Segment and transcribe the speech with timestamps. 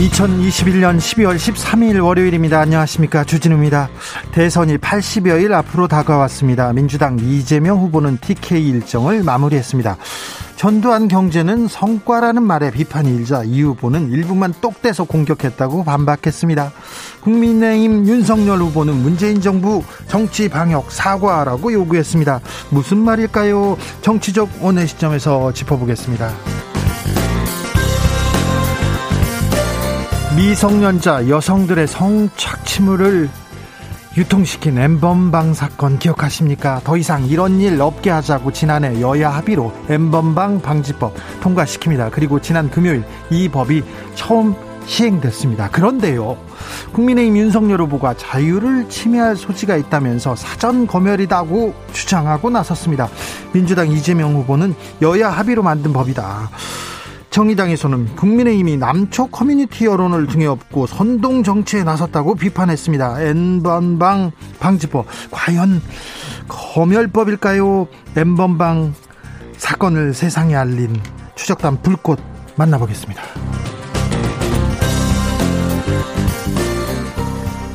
[0.00, 2.58] 2021년 12월 13일 월요일입니다.
[2.58, 3.22] 안녕하십니까.
[3.24, 3.90] 주진우입니다.
[4.32, 6.72] 대선이 80여일 앞으로 다가왔습니다.
[6.72, 9.98] 민주당 이재명 후보는 TK 일정을 마무리했습니다.
[10.56, 16.72] 전두환 경제는 성과라는 말에 비판이 일자 이 후보는 일부만 똑대서 공격했다고 반박했습니다.
[17.20, 22.40] 국민의힘 윤석열 후보는 문재인 정부 정치 방역 사과라고 요구했습니다.
[22.70, 23.76] 무슨 말일까요?
[24.00, 26.69] 정치적 원의 시점에서 짚어보겠습니다.
[30.40, 33.28] 미성년자 여성들의 성착취물을
[34.16, 36.80] 유통시킨 엠번방 사건 기억하십니까?
[36.82, 42.10] 더 이상 이런 일 없게 하자고 지난해 여야 합의로 엠번방 방지법 통과시킵니다.
[42.10, 44.54] 그리고 지난 금요일 이 법이 처음
[44.86, 45.68] 시행됐습니다.
[45.68, 46.38] 그런데요.
[46.94, 53.10] 국민의힘 윤석열 후보가 자유를 침해할 소지가 있다면서 사전 검열이다고 주장하고 나섰습니다.
[53.52, 56.48] 민주당 이재명 후보는 여야 합의로 만든 법이다.
[57.30, 63.20] 정의당에서는 국민의힘이 남초 커뮤니티 여론을 등에 업고 선동 정치에 나섰다고 비판했습니다.
[63.22, 65.80] N번방 방지법 과연
[66.48, 67.86] 검열법일까요?
[68.16, 68.94] N번방
[69.56, 71.00] 사건을 세상에 알린
[71.36, 72.18] 추적단 불꽃
[72.56, 73.22] 만나보겠습니다.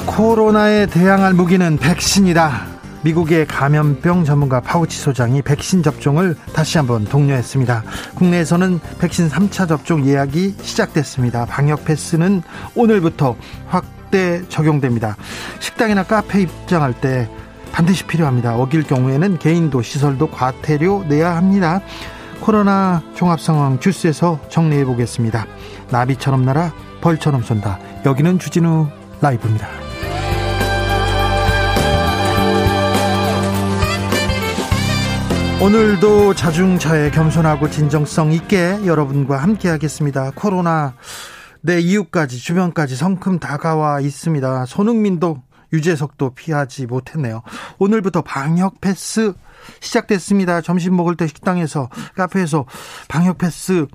[0.05, 2.74] 코로나에 대항할 무기는 백신이다.
[3.05, 7.83] 미국의 감염병 전문가 파우치 소장이 백신 접종을 다시 한번 독려했습니다.
[8.15, 11.45] 국내에서는 백신 3차 접종 예약이 시작됐습니다.
[11.45, 12.41] 방역 패스는
[12.73, 13.35] 오늘부터
[13.67, 15.17] 확대 적용됩니다.
[15.59, 17.29] 식당이나 카페 입장할 때
[17.71, 18.55] 반드시 필요합니다.
[18.55, 21.81] 어길 경우에는 개인도 시설도 과태료 내야 합니다.
[22.41, 25.45] 코로나 종합 상황 주스에서 정리해 보겠습니다.
[25.91, 27.77] 나비처럼 날아 벌처럼 쏜다.
[28.03, 28.87] 여기는 주진우
[29.21, 29.84] 라이브입니다.
[35.61, 40.31] 오늘도 자중차에 겸손하고 진정성 있게 여러분과 함께 하겠습니다.
[40.35, 40.95] 코로나
[41.61, 44.65] 내 이웃까지 주변까지 성큼 다가와 있습니다.
[44.65, 45.41] 손흥민도
[45.73, 47.41] 유재석도 피하지 못했네요.
[47.79, 49.33] 오늘부터 방역 패스
[49.79, 50.61] 시작됐습니다.
[50.61, 52.65] 점심 먹을 때 식당에서 카페에서
[53.07, 53.87] 방역 패스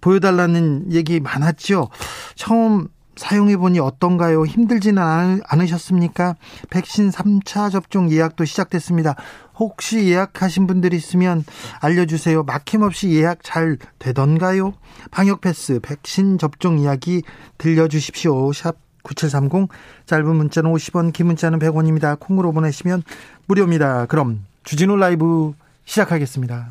[0.00, 1.88] 보여달라는 얘기 많았죠.
[2.36, 4.46] 처음 사용해보니 어떤가요?
[4.46, 6.36] 힘들지는 않으셨습니까?
[6.70, 9.16] 백신 3차 접종 예약도 시작됐습니다.
[9.56, 11.44] 혹시 예약하신 분들이 있으면
[11.80, 12.44] 알려주세요.
[12.44, 14.72] 막힘없이 예약 잘 되던가요?
[15.10, 17.22] 방역 패스, 백신 접종 이야기
[17.58, 18.52] 들려주십시오.
[18.52, 19.68] 샵 9730,
[20.06, 22.18] 짧은 문자는 50원, 긴 문자는 100원입니다.
[22.20, 23.02] 콩으로 보내시면
[23.46, 24.06] 무료입니다.
[24.06, 26.70] 그럼 주진우 라이브 시작하겠습니다.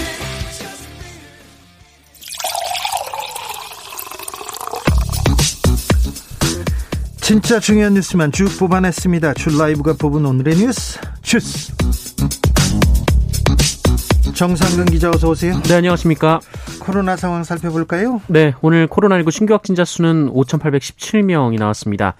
[7.31, 9.35] 진짜 중요한 뉴스만 쭉 뽑아냈습니다.
[9.35, 11.73] 줄 라이브가 뽑은 오늘의 뉴스 주스
[14.33, 15.57] 정상근 기자 어서 오세요.
[15.63, 16.41] 네, 안녕하십니까.
[16.81, 18.19] 코로나 상황 살펴볼까요?
[18.27, 22.15] 네, 오늘 코로나19 신규 확진자 수는 5,817명이 나왔습니다.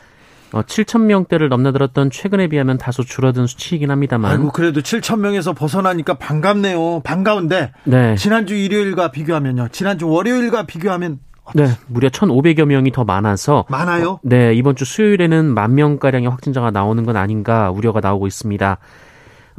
[0.54, 4.32] 어, 7,000명대를 넘나들었던 최근에 비하면 다소 줄어든 수치이긴 합니다만.
[4.32, 7.02] 아이고, 그래도 7,000명에서 벗어나니까 반갑네요.
[7.02, 7.74] 반가운데.
[7.84, 8.16] 네.
[8.16, 9.68] 지난주 일요일과 비교하면요.
[9.74, 11.20] 지난주 월요일과 비교하면
[11.56, 14.12] 네, 무려 1,500여 명이 더 많아서 많아요?
[14.12, 18.78] 어, 네, 이번 주 수요일에는 만 명가량의 확진자가 나오는 건 아닌가 우려가 나오고 있습니다.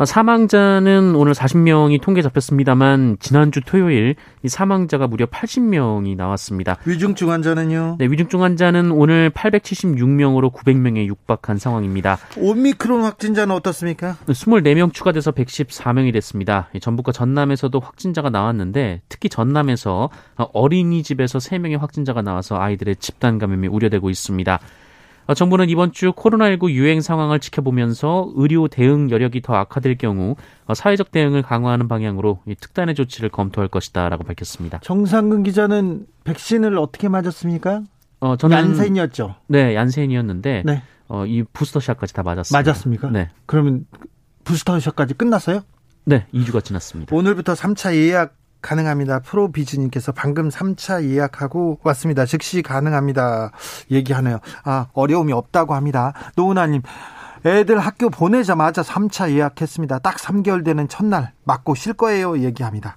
[0.02, 6.76] 어, 사망자는 오늘 40명이 통계 잡혔습니다만 지난주 토요일 이 사망자가 무려 80명이 나왔습니다.
[6.86, 7.98] 위중증 환자는요?
[8.00, 12.18] 네, 위중증 환자는 오늘 876명으로 900명에 육박한 상황입니다.
[12.36, 14.16] 오미크론 확진자는 어떻습니까?
[14.26, 16.68] 24명 추가돼서 114명이 됐습니다.
[16.80, 24.58] 전북과 전남에서도 확진자가 나왔는데 특히 전남에서 어린이집에서 3명의 확진자가 나와서 아이들의 집단 감염이 우려되고 있습니다.
[25.26, 30.36] 어, 정부는 이번 주 코로나19 유행 상황을 지켜보면서 의료 대응 여력이 더 악화될 경우
[30.66, 34.80] 어, 사회적 대응을 강화하는 방향으로 특단의 조치를 검토할 것이다라고 밝혔습니다.
[34.82, 37.82] 정상근 기자는 백신을 어떻게 맞았습니까?
[38.20, 39.36] 어, 저는 얀센이었죠.
[39.48, 40.82] 네, 얀센이었는데 네.
[41.08, 42.58] 어, 이 부스터샷까지 다 맞았습니다.
[42.58, 43.10] 맞았습니까?
[43.10, 43.30] 네.
[43.46, 43.86] 그러면
[44.44, 45.62] 부스터샷까지 끝났어요?
[46.04, 47.14] 네, 2주가 지났습니다.
[47.14, 49.20] 오늘부터 3차 예약 가능합니다.
[49.20, 52.24] 프로비즈님께서 방금 3차 예약하고 왔습니다.
[52.24, 53.50] 즉시 가능합니다.
[53.90, 54.38] 얘기하네요.
[54.64, 56.12] 아, 어려움이 없다고 합니다.
[56.36, 56.82] 노은아님,
[57.44, 59.98] 애들 학교 보내자마자 3차 예약했습니다.
[59.98, 62.38] 딱 3개월 되는 첫날 맞고 쉴 거예요.
[62.38, 62.96] 얘기합니다.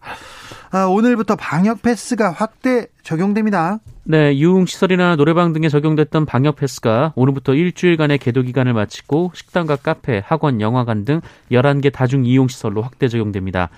[0.72, 3.80] 아, 오늘부터 방역 패스가 확대 적용됩니다.
[4.04, 10.62] 네, 유흥시설이나 노래방 등에 적용됐던 방역 패스가 오늘부터 일주일간의 계도 기간을 마치고 식당과 카페, 학원,
[10.62, 11.22] 영화관 등
[11.52, 13.70] 11개 다중 이용시설로 확대 적용됩니다.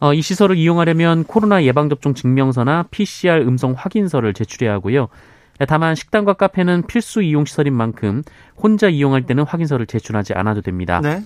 [0.00, 5.08] 어, 이 시설을 이용하려면 코로나 예방접종 증명서나 PCR 음성 확인서를 제출해야 하고요.
[5.66, 8.22] 다만 식당과 카페는 필수 이용 시설인 만큼
[8.56, 11.00] 혼자 이용할 때는 확인서를 제출하지 않아도 됩니다.
[11.02, 11.22] 네.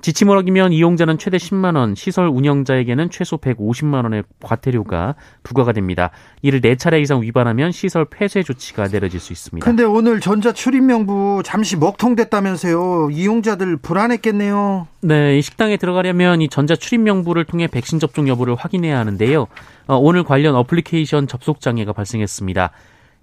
[0.00, 6.10] 지침을 어기면 이용자는 최대 10만 원, 시설 운영자에게는 최소 150만 원의 과태료가 부과가 됩니다.
[6.42, 9.64] 이를 4차례 이상 위반하면 시설 폐쇄 조치가 내려질 수 있습니다.
[9.64, 13.10] 근데 오늘 전자 출입 명부 잠시 먹통됐다면서요.
[13.10, 14.86] 이용자들 불안했겠네요.
[15.00, 19.46] 네, 이 식당에 들어가려면 이 전자 출입 명부를 통해 백신 접종 여부를 확인해야 하는데요.
[19.86, 22.70] 어, 오늘 관련 어플리케이션 접속 장애가 발생했습니다.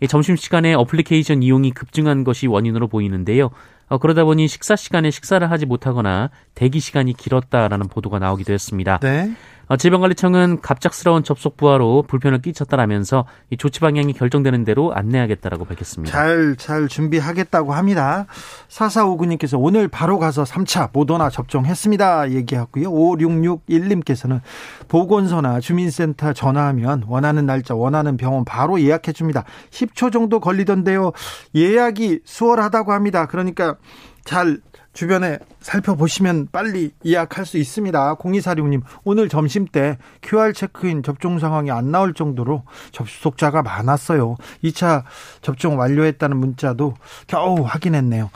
[0.08, 3.52] 점심시간에 어플리케이션 이용이 급증한 것이 원인으로 보이는데요.
[3.88, 9.00] 어, 그러다 보니 식사 시간에 식사를 하지 못하거나 대기 시간이 길었다라는 보도가 나오기도 했습니다.
[9.00, 9.32] 네.
[9.68, 16.12] 어, 질병관리청은 갑작스러운 접속 부하로 불편을 끼쳤다라면서 이 조치 방향이 결정되는 대로 안내하겠다라고 밝혔습니다.
[16.12, 18.26] 잘, 잘 준비하겠다고 합니다.
[18.70, 22.32] 4459님께서 오늘 바로 가서 3차 모더나 접종했습니다.
[22.32, 22.92] 얘기하고요.
[22.92, 24.42] 5661님께서는
[24.88, 29.46] 보건소나 주민센터 전화하면 원하는 날짜, 원하는 병원 바로 예약해 줍니다.
[29.72, 31.12] 10초 정도 걸리던데요.
[31.56, 33.28] 예약이 수월하다고 합니다.
[33.28, 33.78] 그러니까
[34.26, 34.60] 잘
[34.94, 38.16] 주변에 살펴보시면 빨리 예약할 수 있습니다.
[38.16, 44.38] 0246님, 오늘 점심 때 QR 체크인 접종 상황이 안 나올 정도로 접속자가 많았어요.
[44.64, 45.04] 2차
[45.42, 46.94] 접종 완료했다는 문자도
[47.28, 48.30] 겨우 확인했네요.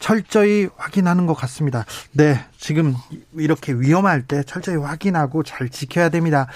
[0.00, 1.84] 철저히 확인하는 것 같습니다.
[2.12, 2.94] 네, 지금
[3.36, 6.48] 이렇게 위험할 때 철저히 확인하고 잘 지켜야 됩니다.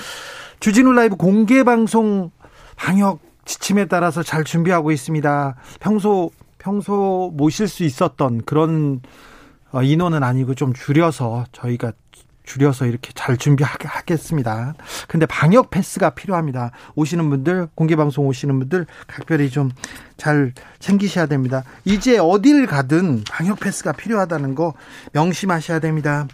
[0.61, 2.31] 주진우 라이브 공개 방송
[2.77, 5.55] 방역 지침에 따라서 잘 준비하고 있습니다.
[5.79, 9.09] 평소 평소 모실 수 있었던 그런 어,
[9.83, 11.93] 인원은 아니고 좀 줄여서 저희가
[12.45, 14.75] 줄여서 이렇게 잘 준비하겠습니다.
[15.09, 16.73] 근데 방역 패스가 필요합니다.
[16.95, 19.71] 오시는 분들, 공개방송 오시는 분들 각별히 좀
[20.17, 21.65] 잘 챙기셔야 됩니다.
[21.85, 24.75] 이제 어딜 가든 방역 패스가 필요하다는 거
[25.13, 26.27] 명심하셔야 됩니다.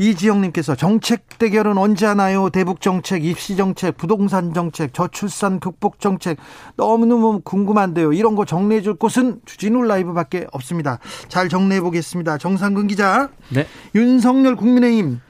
[0.00, 2.48] 이지영님께서 정책 대결은 언제 하나요?
[2.48, 6.38] 대북 정책, 입시 정책, 부동산 정책, 저출산 극복 정책
[6.76, 8.14] 너무너무 궁금한데요.
[8.14, 11.00] 이런 거 정리해 줄 곳은 주진우 라이브밖에 없습니다.
[11.28, 12.38] 잘 정리해 보겠습니다.
[12.38, 13.28] 정상근 기자.
[13.50, 13.66] 네.
[13.94, 15.20] 윤석열 국민의힘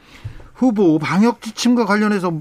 [0.54, 2.38] 후보 방역 지침과 관련해서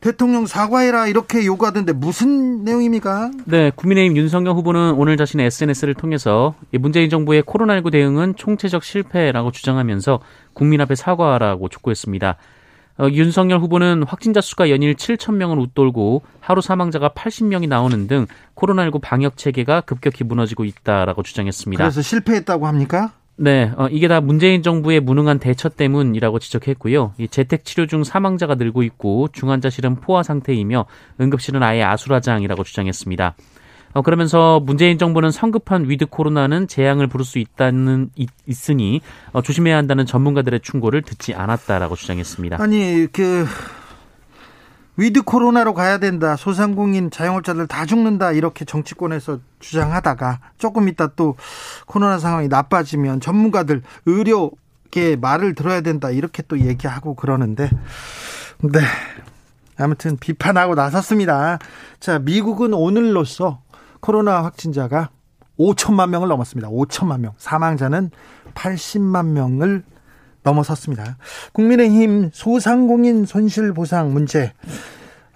[0.00, 3.30] 대통령 사과해라 이렇게 요구하던데 무슨 내용입니까?
[3.44, 10.20] 네, 국민의힘 윤석열 후보는 오늘 자신의 SNS를 통해서 문재인 정부의 코로나19 대응은 총체적 실패라고 주장하면서
[10.52, 12.36] 국민 앞에 사과하라고 촉구했습니다.
[13.00, 18.26] 어, 윤석열 후보는 확진자 수가 연일 7천 명을 웃돌고 하루 사망자가 80명이 나오는 등
[18.56, 21.82] 코로나19 방역 체계가 급격히 무너지고 있다라고 주장했습니다.
[21.82, 23.12] 그래서 실패했다고 합니까?
[23.36, 27.14] 네, 어, 이게 다 문재인 정부의 무능한 대처 때문이라고 지적했고요.
[27.16, 30.84] 이 재택 치료 중 사망자가 늘고 있고 중환자실은 포화 상태이며
[31.18, 33.34] 응급실은 아예 아수라장이라고 주장했습니다.
[33.92, 39.00] 어, 그러면서 문재인 정부는 성급한 with 코로나는 재앙을 부를 수 있다는 있, 있으니
[39.32, 42.62] 어, 조심해야 한다는 전문가들의 충고를 듣지 않았다라고 주장했습니다.
[42.62, 43.46] 아니 그
[44.96, 46.36] with 코로나로 가야 된다.
[46.36, 48.32] 소상공인 자영업자들 다 죽는다.
[48.32, 51.36] 이렇게 정치권에서 주장하다가 조금 있다 또
[51.86, 56.10] 코로나 상황이 나빠지면 전문가들 의료계 말을 들어야 된다.
[56.10, 57.70] 이렇게 또 얘기하고 그러는데
[58.60, 58.80] 네.
[59.78, 61.58] 아무튼 비판하고 나섰습니다.
[61.98, 63.62] 자, 미국은 오늘로써
[64.00, 65.10] 코로나 확진자가
[65.58, 66.70] 5천만 명을 넘었습니다.
[66.70, 67.32] 5천만 명.
[67.36, 68.10] 사망자는
[68.54, 69.82] 80만 명을
[70.42, 71.18] 넘어섰습니다.
[71.52, 74.52] 국민의힘 소상공인 손실보상 문제,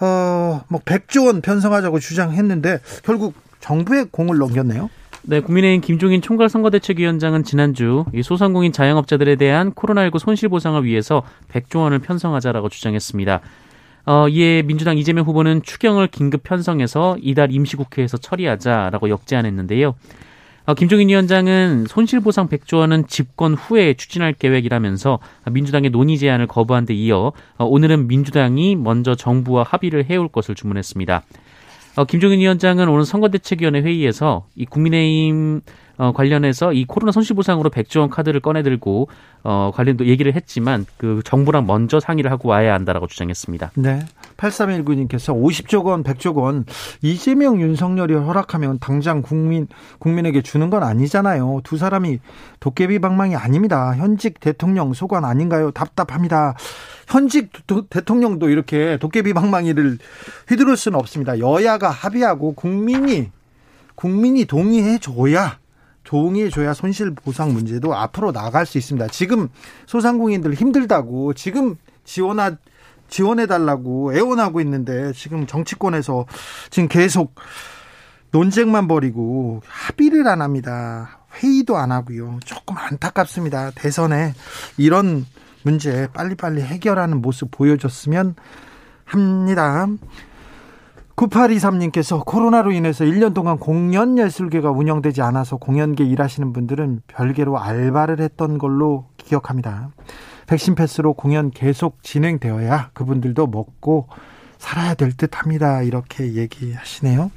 [0.01, 4.89] 어, 뭐 100조 원 편성하자고 주장했는데 결국 정부의 공을 넘겼네요.
[5.27, 12.69] 네, 국민의힘 김종인 총괄선거대책위원장은 지난주 이 소상공인 자영업자들에 대한 코로나19 손실보상을 위해서 100조 원을 편성하자라고
[12.69, 13.41] 주장했습니다.
[14.07, 19.95] 어, 이에 민주당 이재명 후보는 추경을 긴급 편성해서 이달 임시국회에서 처리하자라고 역제안했는데요.
[20.67, 25.19] 어, 김종인 위원장은 손실보상 100조 원은 집권 후에 추진할 계획이라면서
[25.51, 31.23] 민주당의 논의 제안을 거부한 데 이어 어, 오늘은 민주당이 먼저 정부와 합의를 해올 것을 주문했습니다.
[31.97, 35.61] 어, 김종인 위원장은 오늘 선거대책위원회 회의에서 이 국민의힘
[35.97, 39.09] 어, 관련해서 이 코로나 손실보상으로 100조 원 카드를 꺼내들고
[39.45, 43.73] 어, 관련도 얘기를 했지만 그 정부랑 먼저 상의를 하고 와야 한다라고 주장했습니다.
[43.77, 44.01] 네.
[44.37, 46.65] 8319님께서 50조 원, 100조 원
[47.03, 51.61] 이재명 윤석열이 허락하면 당장 국민 국민에게 주는 건 아니잖아요.
[51.63, 52.19] 두 사람이
[52.61, 53.95] 도깨비 방망이 아닙니다.
[53.97, 55.71] 현직 대통령 소관 아닌가요?
[55.71, 56.57] 답답합니다.
[57.07, 59.99] 현직 도, 대통령도 이렇게 도깨비 방망이를
[60.49, 61.39] 휘두를 수는 없습니다.
[61.39, 63.31] 여야가 합의하고 국민이
[63.95, 65.59] 국민이 동의해 줘야
[66.15, 69.09] 동의해줘야 손실 보상 문제도 앞으로 나갈 수 있습니다.
[69.09, 69.49] 지금
[69.87, 72.57] 소상공인들 힘들다고 지금 지원하
[73.09, 76.27] 지원해달라고 애원하고 있는데 지금 정치권에서
[76.71, 77.35] 지금 계속
[78.31, 81.19] 논쟁만 벌이고 합의를 안 합니다.
[81.35, 82.39] 회의도 안 하고요.
[82.45, 83.73] 조금 안타깝습니다.
[83.73, 84.35] 대선에
[84.77, 85.27] 이런
[85.65, 88.37] 문제 빨리빨리 해결하는 모습 보여줬으면
[89.05, 89.89] 합니다.
[91.17, 98.59] 9823님께서 코로나로 인해서 1년 동안 공연 예술계가 운영되지 않아서 공연계 일하시는 분들은 별개로 알바를 했던
[98.59, 99.91] 걸로 기억합니다.
[100.47, 104.09] 백신 패스로 공연 계속 진행되어야 그분들도 먹고
[104.59, 105.83] 살아야 될 듯 합니다.
[105.83, 107.31] 이렇게 얘기하시네요.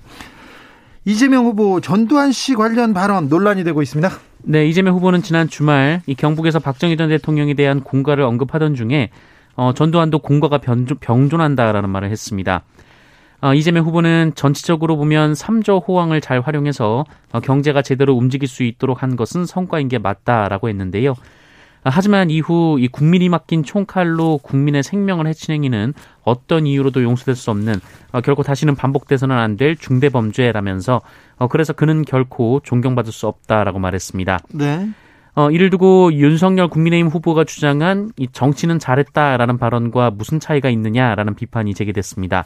[1.05, 4.09] 이재명 후보 전두환 씨 관련 발언 논란이 되고 있습니다.
[4.43, 9.09] 네, 이재명 후보는 지난 주말 이 경북에서 박정희 전 대통령에 대한 공과를 언급하던 중에
[9.55, 12.63] 어, 전두환도 공과가 병존한다라는 말을 했습니다.
[13.39, 19.03] 어, 이재명 후보는 전체적으로 보면 3조 호황을 잘 활용해서 어, 경제가 제대로 움직일 수 있도록
[19.03, 21.13] 한 것은 성과인 게 맞다라고 했는데요.
[21.83, 27.51] 아, 하지만 이후 이 국민이 맡긴 총칼로 국민의 생명을 해친 행위는 어떤 이유로도 용서될 수
[27.51, 27.75] 없는
[28.11, 31.01] 어, 결코 다시는 반복돼서는 안 될 중대 범죄라면서
[31.37, 34.39] 어, 그래서 그는 결코 존경받을 수 없다라고 말했습니다.
[34.53, 34.89] 네.
[35.35, 41.75] 어, 이를 두고 윤석열 국민의힘 후보가 주장한 이 정치는 잘했다라는 발언과 무슨 차이가 있느냐라는 비판이
[41.75, 42.45] 제기됐습니다.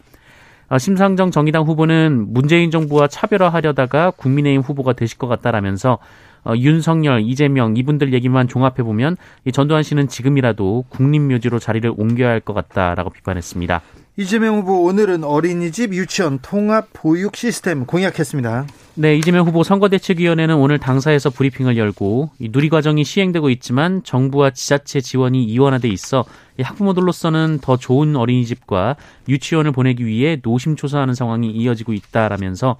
[0.71, 5.97] 어, 심상정 정의당 후보는 문재인 정부와 차별화하려다가 국민의힘 후보가 되실 것 같다라면서
[6.45, 12.39] 어, 윤석열, 이재명 이분들 얘기만 종합해 보면 이 전두환 씨는 지금이라도 국립묘지로 자리를 옮겨야 할
[12.39, 13.81] 것 같다라고 비판했습니다.
[14.15, 18.65] 이재명 후보 오늘은 어린이집 유치원 통합 보육 시스템 공약했습니다.
[18.95, 24.99] 네, 이재명 후보 선거대책위원회는 오늘 당사에서 브리핑을 열고 이 누리 과정이 시행되고 있지만 정부와 지자체
[24.99, 26.25] 지원이 이원화돼 있어
[26.61, 28.97] 학부모들로서는 더 좋은 어린이집과
[29.29, 32.75] 유치원을 보내기 위해 노심초사하는 상황이 이어지고 있다라면서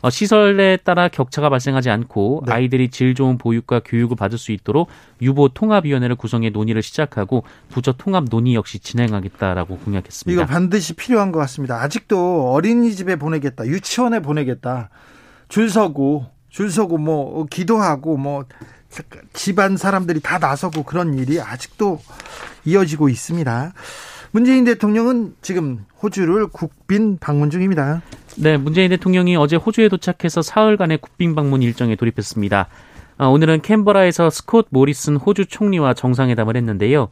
[0.00, 2.52] 어, 시설에 따라 격차가 발생하지 않고 네.
[2.52, 4.88] 아이들이 질 좋은 보육과 교육을 받을 수 있도록
[5.20, 10.42] 유보 통합위원회를 구성해 논의를 시작하고 부처 통합 논의 역시 진행하겠다라고 공약했습니다.
[10.42, 11.80] 이거 반드시 필요한 것 같습니다.
[11.80, 14.90] 아직도 어린이집에 보내겠다, 유치원에 보내겠다,
[15.52, 18.46] 줄 서고 줄 서고 뭐 기도하고 뭐
[19.34, 22.00] 집안 사람들이 다 나서고 그런 일이 아직도
[22.64, 23.74] 이어지고 있습니다.
[24.30, 28.00] 문재인 대통령은 지금 호주를 국빈 방문 중입니다.
[28.38, 32.68] 네, 문재인 대통령이 어제 호주에 도착해서 사흘간의 국빈 방문 일정에 돌입했습니다.
[33.18, 37.08] 아, 오늘은 캔버라에서 스콧 모리슨 호주 총리와 정상회담을 했는데요.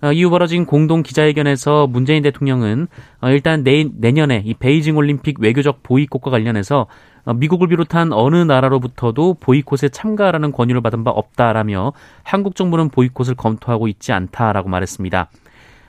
[0.00, 2.88] 아, 이후 벌어진 공동 기자회견에서 문재인 대통령은
[3.20, 6.86] 어, 일단 내, 내년에 이 베이징 올림픽 외교적 보이콧과 관련해서 어,
[7.24, 14.12] 미국을 비롯한 어느 나라로부터도 보이콧에 참가하라는 권유를 받은 바 없다라며 한국 정부는 보이콧을 검토하고 있지
[14.12, 15.30] 않다라고 말했습니다.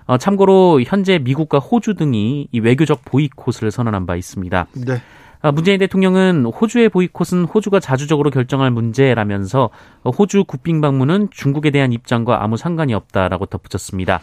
[0.06, 4.68] 어, 참고로 현재 미국과 호주 등이 이 외교적 보이콧을 선언한 바 있습니다.
[4.86, 5.02] 네.
[5.42, 9.72] 아, 문재인 대통령은 호주의 보이콧은 호주가 자주적으로 결정할 문제라면서
[10.06, 14.22] 호주 국빈 방문은 중국에 대한 입장과 아무 상관이 없다라고 덧붙였습니다.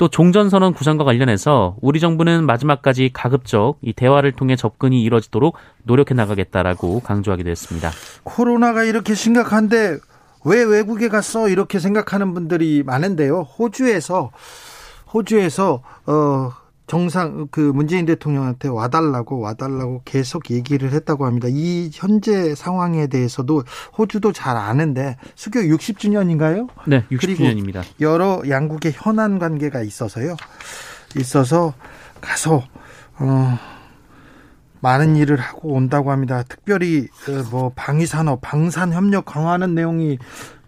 [0.00, 7.00] 또 종전선언 구상과 관련해서 우리 정부는 마지막까지 가급적 이 대화를 통해 접근이 이뤄지도록 노력해 나가겠다라고
[7.00, 7.90] 강조하기도 했습니다.
[8.22, 9.98] 코로나가 이렇게 심각한데
[10.46, 11.50] 왜 외국에 갔어?
[11.50, 13.42] 이렇게 생각하는 분들이 많은데요.
[13.42, 14.30] 호주에서
[15.12, 16.52] 호주에서 어
[16.90, 21.46] 정상 그 문재인 대통령한테 와달라고 와달라고 계속 얘기를 했다고 합니다.
[21.48, 23.62] 이 현재 상황에 대해서도
[23.96, 26.66] 호주도 잘 아는데 수교 60주년인가요?
[26.88, 27.84] 네, 60주년입니다.
[28.00, 30.34] 여러 양국의 현안 관계가 있어서요.
[31.16, 31.74] 있어서
[32.20, 32.64] 가서
[33.20, 33.56] 어
[34.80, 36.42] 많은 일을 하고 온다고 합니다.
[36.42, 40.18] 특별히 어, 뭐 방위 산업, 방산 협력 강화하는 내용이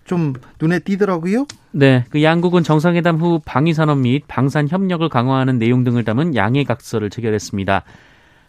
[0.05, 1.47] 좀 눈에 띄더라고요.
[1.71, 6.65] 네, 그 양국은 정상회담 후 방위 산업 및 방산 협력을 강화하는 내용 등을 담은 양해
[6.65, 7.85] 각서를 체결했습니다.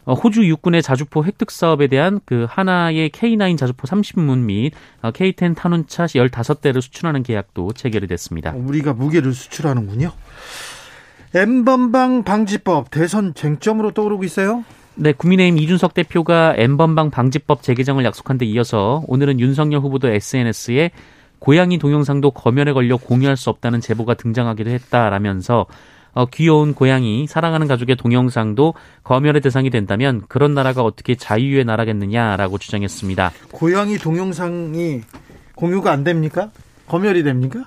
[0.06, 5.56] 어, 호주 육군의 자주포 획득 사업에 대한 그 하나의 K9 자주포 30문 및 K10 어,
[5.56, 8.52] 탄원차 15대를 수출하는 계약도 체결이 됐습니다.
[8.52, 10.12] 어, 우리가 무게를 수출하는군요.
[11.34, 14.64] N번방 방지법 대선 쟁점으로 떠오르고 있어요?
[14.96, 20.92] 네, 국민의힘 이준석 대표가 N번방 방지법 재개정을 약속한 데 이어서 오늘은 윤석열 후보도 SNS에
[21.44, 25.66] 고양이 동영상도 검열에 걸려 공유할 수 없다는 제보가 등장하기도 했다라면서
[26.14, 33.34] 어, 귀여운 고양이, 사랑하는 가족의 동영상도 검열의 대상이 된다면 그런 나라가 어떻게 자유의 나라겠느냐라고 주장했습니다.
[33.52, 35.02] 고양이 동영상이
[35.56, 36.50] 공유가 안 됩니까?
[36.88, 37.66] 검열이 됩니까?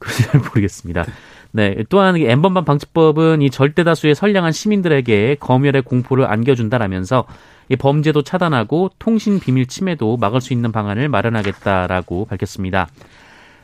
[0.00, 1.04] 그잘 건 모르겠습니다.
[1.52, 1.76] 네.
[1.88, 7.24] 또한 엠번방 방지법은 이 절대 다수의 선량한 시민들에게 검열의 공포를 안겨준다라면서
[7.68, 12.88] 이 범죄도 차단하고 통신 비밀 침해도 막을 수 있는 방안을 마련하겠다라고 밝혔습니다.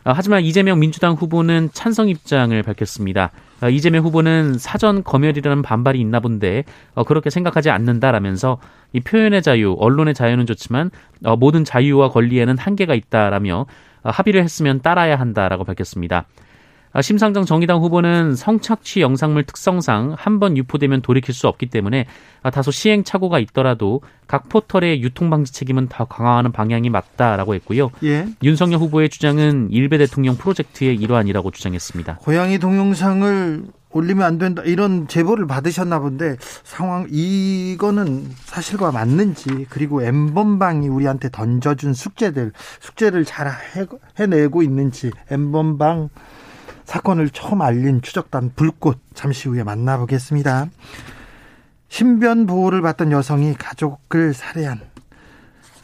[0.04, 3.32] 아, 하지만 이재명 민주당 후보는 찬성 입장을 밝혔습니다.
[3.60, 6.62] 아, 이재명 후보는 사전 검열이라는 반발이 있나 본데
[6.94, 8.58] 어, 그렇게 생각하지 않는다라면서
[8.92, 10.92] 이 표현의 자유, 언론의 자유는 좋지만
[11.24, 13.66] 어, 모든 자유와 권리에는 한계가 있다라며
[14.04, 16.26] 어, 합의를 했으면 따라야 한다라고 밝혔습니다.
[16.96, 22.06] 아, 심상정 정의당 후보는 성착취 영상물 특성상 한 번 유포되면 돌이킬 수 없기 때문에
[22.42, 27.90] 아, 다소 시행착오가 있더라도 각 포털의 유통방지 책임은 더 강화하는 방향이 맞다라고 했고요.
[28.04, 28.26] 예.
[28.42, 32.16] 윤석열 후보의 주장은 일베 대통령 프로젝트의 일환이라고 주장했습니다.
[32.22, 40.88] 고양이 동영상을 올리면 안 된다 이런 제보를 받으셨나 본데 상황 이거는 사실과 맞는지 그리고 엠번방이
[40.88, 43.50] 우리한테 던져준 숙제들 숙제를 잘
[44.18, 46.08] 해내고 있는지 엠번방
[46.86, 50.68] 사건을 처음 알린 추적단 불꽃 잠시 후에 만나보겠습니다.
[51.88, 54.80] 신변 보호를 받던 여성이 가족을 살해한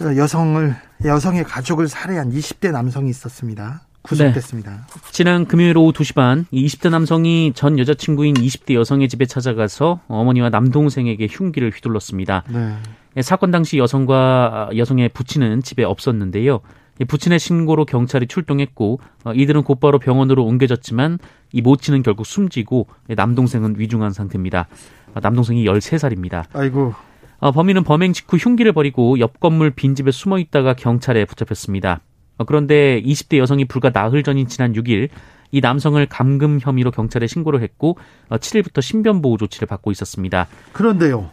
[0.00, 3.82] 여성을 여성의 가족을 살해한 20대 남성이 있었습니다.
[4.02, 4.70] 구속됐습니다.
[4.70, 5.00] 네.
[5.12, 11.28] 지난 금요일 오후 2시 반 20대 남성이 전 여자친구인 20대 여성의 집에 찾아가서 어머니와 남동생에게
[11.30, 12.44] 흉기를 휘둘렀습니다.
[12.48, 13.22] 네.
[13.22, 16.60] 사건 당시 여성과 여성의 부친은 집에 없었는데요.
[17.04, 21.18] 부친의 신고로 경찰이 출동했고 어, 이들은 곧바로 병원으로 옮겨졌지만
[21.52, 24.68] 이 모친은 결국 숨지고 남동생은 위중한 상태입니다.
[25.14, 26.44] 어, 남동생이 13살입니다.
[26.52, 26.94] 아이고.
[27.38, 32.00] 어, 범인은 범행 직후 흉기를 버리고 옆 건물 빈집에 숨어 있다가 경찰에 붙잡혔습니다.
[32.46, 35.08] 그런데 20대 여성이 불과 나흘 전인 지난 6일
[35.50, 37.98] 이 남성을 감금 혐의로 경찰에 신고를 했고
[38.30, 40.46] 7일부터 신변보호 조치를 받고 있었습니다.
[40.72, 41.30] 그런데요.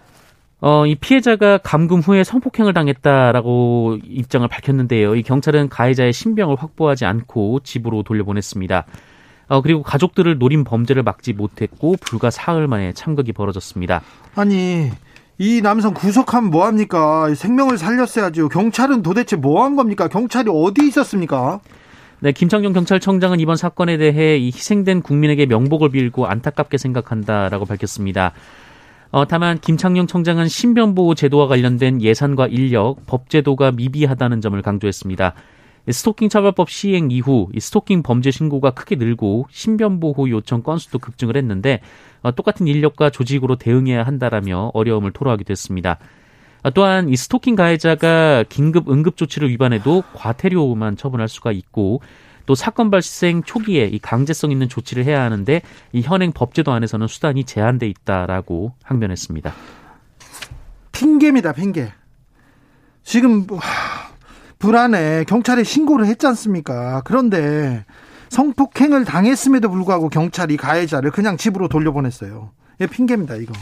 [0.61, 5.15] 어, 이 피해자가 감금 후에 성폭행을 당했다라고 입장을 밝혔는데요.
[5.15, 8.85] 이 경찰은 가해자의 신병을 확보하지 않고 집으로 돌려보냈습니다.
[9.47, 14.01] 어, 그리고 가족들을 노린 범죄를 막지 못했고 불과 사흘 만에 참극이 벌어졌습니다.
[14.35, 14.91] 아니,
[15.37, 17.33] 이 남성 구속하면 뭐합니까?
[17.33, 18.49] 생명을 살렸어야죠.
[18.49, 20.09] 경찰은 도대체 뭐 한 겁니까?
[20.09, 21.61] 경찰이 어디 있었습니까?
[22.19, 28.33] 네, 김창룡 경찰청장은 이번 사건에 대해 이 희생된 국민에게 명복을 빌고 안타깝게 생각한다라고 밝혔습니다.
[29.11, 35.33] 어, 다만 김창룡 청장은 신변보호 제도와 관련된 예산과 인력, 법제도가 미비하다는 점을 강조했습니다.
[35.89, 41.81] 스토킹 처벌법 시행 이후 스토킹 범죄 신고가 크게 늘고 신변보호 요청 건수도 급증을 했는데
[42.21, 45.97] 어, 똑같은 인력과 조직으로 대응해야 한다라며 어려움을 토로하기도 했습니다.
[46.61, 52.01] 어, 또한 이 스토킹 가해자가 긴급 응급 조치를 위반해도 과태료만 처분할 수가 있고
[52.49, 57.43] 또 사건 발생 초기에 이 강제성 있는 조치를 해야 하는데 이 현행 법제도 안에서는 수단이
[57.43, 59.53] 제한돼 있다라고 항변했습니다.
[60.91, 61.93] 핑계입니다, 핑계.
[63.03, 63.45] 지금
[64.57, 67.03] 불안해 경찰에 신고를 했지 않습니까?
[67.05, 67.85] 그런데
[68.29, 72.49] 성폭행을 당했음에도 불구하고 경찰이 가해자를 그냥 집으로 돌려보냈어요.
[72.81, 73.53] 예, 핑계입니다, 이거.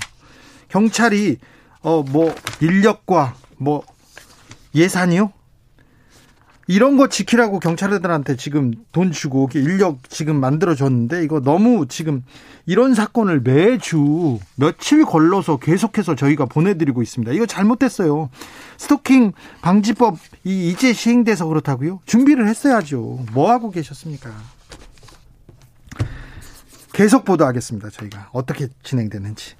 [0.69, 1.39] 경찰이
[1.81, 3.83] 어 뭐 인력과 뭐
[4.73, 5.33] 예산이요?
[6.67, 12.23] 이런 거 지키라고 경찰들한테 지금 돈 주고 인력 지금 만들어 줬는데 이거 너무 지금
[12.65, 17.31] 이런 사건을 매주 며칠 걸러서 계속해서 저희가 보내드리고 있습니다.
[17.31, 18.29] 이거 잘못됐어요.
[18.77, 22.01] 스토킹 방지법 이제 시행돼서 그렇다고요?
[22.05, 23.25] 준비를 했어야죠.
[23.31, 24.29] 뭐 하고 계셨습니까?
[26.91, 27.91] 계속 보도하겠습니다.
[27.91, 29.55] 저희가 어떻게 진행되는지.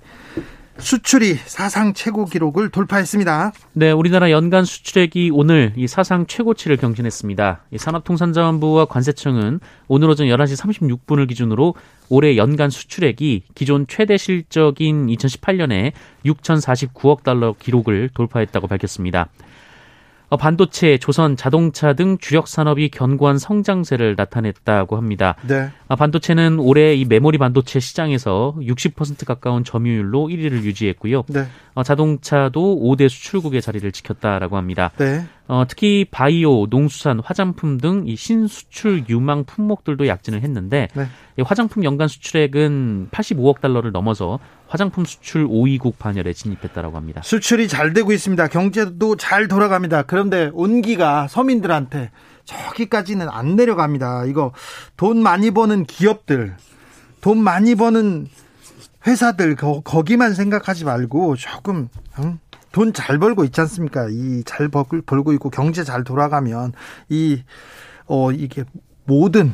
[0.79, 3.51] 수출이 사상 최고 기록을 돌파했습니다.
[3.73, 7.61] 네, 우리나라 연간 수출액이 오늘 이 사상 최고치를 경신했습니다.
[7.71, 11.75] 이 산업통상자원부와 관세청은 오늘 오전 11시 36분을 기준으로
[12.09, 15.91] 올해 연간 수출액이 기존 최대 실적인 2018년에
[16.25, 19.29] 6,049억 달러 기록을 돌파했다고 밝혔습니다.
[20.29, 25.35] 어, 반도체, 조선, 자동차 등 주력 산업이 견고한 성장세를 나타냈다고 합니다.
[25.47, 25.69] 네.
[25.89, 31.23] 아, 반도체는 올해 이 메모리 반도체 시장에서 60% 가까운 점유율로 1위를 유지했고요.
[31.27, 31.45] 네.
[31.75, 34.91] 어, 자동차도 5대 수출국의 자리를 지켰다라고 합니다.
[34.97, 35.25] 네.
[35.47, 41.07] 어, 특히 바이오, 농수산, 화장품 등 이 신수출 유망 품목들도 약진을 했는데 네.
[41.37, 47.21] 이 화장품 연간 수출액은 85억 달러를 넘어서 화장품 수출 5위국 반열에 진입했다라고 합니다.
[47.23, 48.47] 수출이 잘 되고 있습니다.
[48.47, 50.03] 경제도 잘 돌아갑니다.
[50.03, 52.11] 그런데 온기가 서민들한테
[52.47, 54.25] 저기까지는 안 내려갑니다.
[54.25, 54.51] 이거
[54.95, 56.55] 돈 많이 버는 기업들,
[57.21, 58.27] 돈 많이 버는
[59.05, 62.39] 회사들 거, 기만 생각하지 말고 조금 응?
[62.71, 64.07] 돈잘 벌고 있지 않습니까?
[64.09, 66.73] 이 잘 벌고 있고 경제 잘 돌아가면
[67.09, 67.43] 이
[68.09, 68.63] 어 이게
[69.03, 69.53] 모든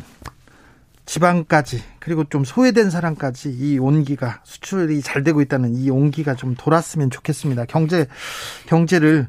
[1.06, 7.10] 지방까지 그리고 좀 소외된 사람까지 이 온기가 수출이 잘 되고 있다는 이 온기가 좀 돌았으면
[7.10, 7.66] 좋겠습니다.
[7.66, 8.06] 경제
[8.68, 9.28] 경제를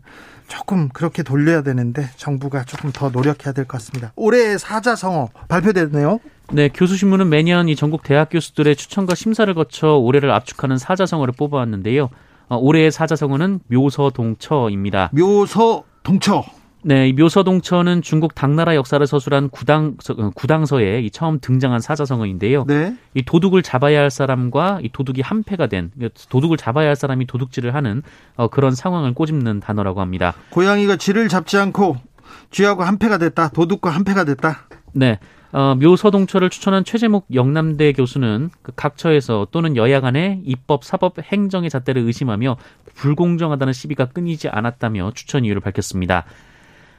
[0.49, 4.13] 조금 그렇게 돌려야 되는데 정부가 조금 더 노력해야 될 것 같습니다.
[4.17, 6.21] 올해 사자성어 발표됐네요.
[6.53, 12.11] 네, 교수신문은 매년 이 전국 대학 교수들의 추천과 심사를 거쳐 올해를 압축하는 사자성어를 뽑아왔는데요.
[12.49, 15.11] 어, 올해의 사자성어는 묘서동처입니다.
[15.13, 16.45] 묘서동처.
[16.87, 22.67] 네, 이 묘서동처는 중국 당나라 역사를 서술한 구당 어, 구당서에 이 처음 등장한 사자성어인데요.
[22.67, 22.95] 네.
[23.15, 25.91] 이 도둑을 잡아야 할 사람과 이 도둑이 한패가 된
[26.29, 28.03] 도둑을 잡아야 할 사람이 도둑질을 하는
[28.37, 30.35] 어, 그런 상황을 꼬집는 단어라고 합니다.
[30.51, 31.97] 고양이가 쥐를 잡지 않고
[32.51, 33.49] 쥐하고 한패가 됐다.
[33.49, 34.69] 도둑과 한패가 됐다.
[34.93, 35.19] 네.
[35.53, 42.03] 어, 묘서동처를 추천한 최재목 영남대 교수는 그 각처에서 또는 여야 간의 입법, 사법, 행정의 잣대를
[42.03, 42.57] 의심하며
[42.95, 46.25] 불공정하다는 시비가 끊이지 않았다며 추천 이유를 밝혔습니다.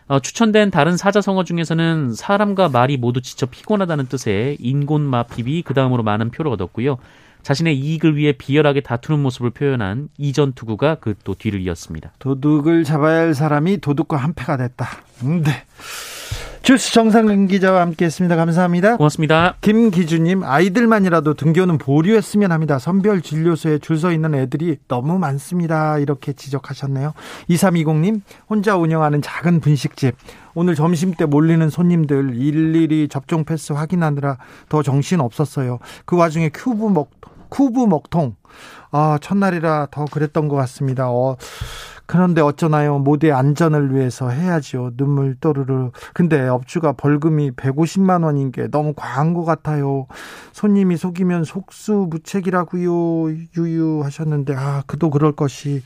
[0.07, 6.29] 어, 추천된 다른 사자성어 중에서는 사람과 말이 모두 지쳐 피곤하다는 뜻의 인곤마핍이 그 다음으로 많은
[6.29, 6.97] 표를 얻었고요.
[7.41, 12.11] 자신의 이익을 위해 비열하게 다투는 모습을 표현한 이전 투구가 그 또 뒤를 이었습니다.
[12.19, 14.87] 도둑을 잡아야 할 사람이 도둑과 한패가 됐다.
[15.23, 15.63] 음, 네.
[16.65, 18.35] 주스 정상근 기자와 함께했습니다.
[18.35, 18.97] 감사합니다.
[18.97, 19.55] 고맙습니다.
[19.61, 22.79] 김기주님 아이들만이라도 등교는 보류했으면 합니다.
[22.79, 25.99] 선별 진료소에 줄 서 있는 애들이 너무 많습니다.
[25.99, 27.13] 이렇게 지적하셨네요.
[27.51, 30.15] 2320님 혼자 운영하는 작은 분식집
[30.55, 35.77] 오늘 점심 때 몰리는 손님들 일일이 접종 패스 확인하느라 더 정신 없었어요.
[36.05, 37.11] 그 와중에 큐브 먹
[37.49, 38.35] 쿠브 먹통
[38.91, 41.09] 아 첫날이라 더 그랬던 것 같습니다.
[41.11, 41.37] 어.
[42.07, 42.99] 그런데 어쩌나요?
[42.99, 44.91] 모두의 안전을 위해서 해야지요.
[44.95, 45.91] 눈물 또르르.
[46.13, 50.07] 근데 업주가 벌금이 150만 원인 게 너무 과한 것 같아요.
[50.53, 53.29] 손님이 속이면 속수무책이라고요.
[53.57, 55.83] 유유하셨는데 아 그도 그럴 것이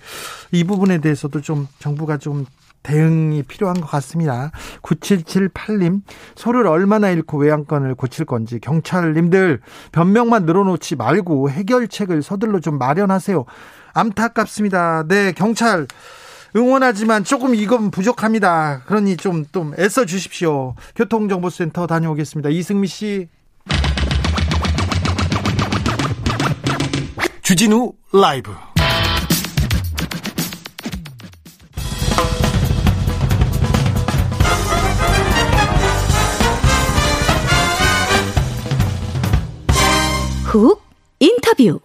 [0.52, 2.46] 이 부분에 대해서도 좀 정부가 좀
[2.84, 4.52] 대응이 필요한 것 같습니다.
[4.82, 6.02] 9778님,
[6.36, 9.60] 소를 얼마나 잃고 외양권을 고칠 건지 경찰님들
[9.92, 13.46] 변명만 늘어놓지 말고 해결책을 서둘러 좀 마련하세요.
[13.94, 15.04] 안타깝습니다.
[15.08, 15.88] 네, 경찰
[16.56, 18.82] 응원하지만 조금 이건 부족합니다.
[18.86, 20.76] 그러니 좀, 좀 애써 주십시오.
[20.96, 22.50] 교통정보센터 다녀오겠습니다.
[22.50, 23.30] 이승미 씨.
[27.42, 28.52] 주진우 라이브.
[40.46, 40.82] 훅
[41.20, 41.80] 인터뷰.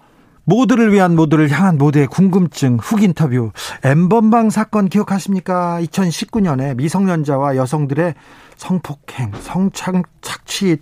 [0.45, 3.51] 모두를 위한 모두를 향한 모두의 궁금증 훅 인터뷰
[3.83, 5.81] 엠번방 사건 기억하십니까?
[5.83, 8.15] 2019년에 미성년자와 여성들의
[8.57, 10.79] 성폭행, 성착취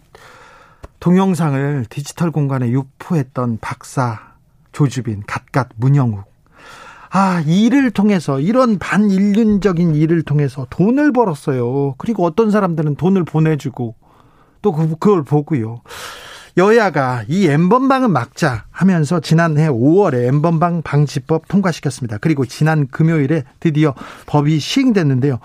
[1.00, 4.20] 동영상을 디지털 공간에 유포했던 박사
[4.72, 6.24] 조주빈, 갓갓 문영욱.
[7.10, 11.94] 아, 일을 통해서 이런 반인륜적인 일을 통해서 돈을 벌었어요.
[11.98, 13.94] 그리고 어떤 사람들은 돈을 보내주고
[14.62, 15.82] 또 그, 그걸 보고요.
[16.56, 22.18] 여야가 이 엠번방은 막자 하면서 지난해 5월에 엠번방 방지법 통과시켰습니다.
[22.18, 23.94] 그리고 지난 금요일에 드디어
[24.26, 25.38] 법이 시행됐는데요.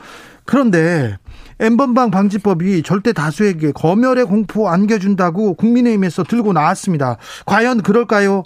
[0.46, 1.18] 그런데
[1.60, 7.18] 엠번방 방지법이 절대 다수에게 검열의 공포 안겨준다고 국민의힘에서 들고 나왔습니다.
[7.46, 8.44] 과연 그럴까요?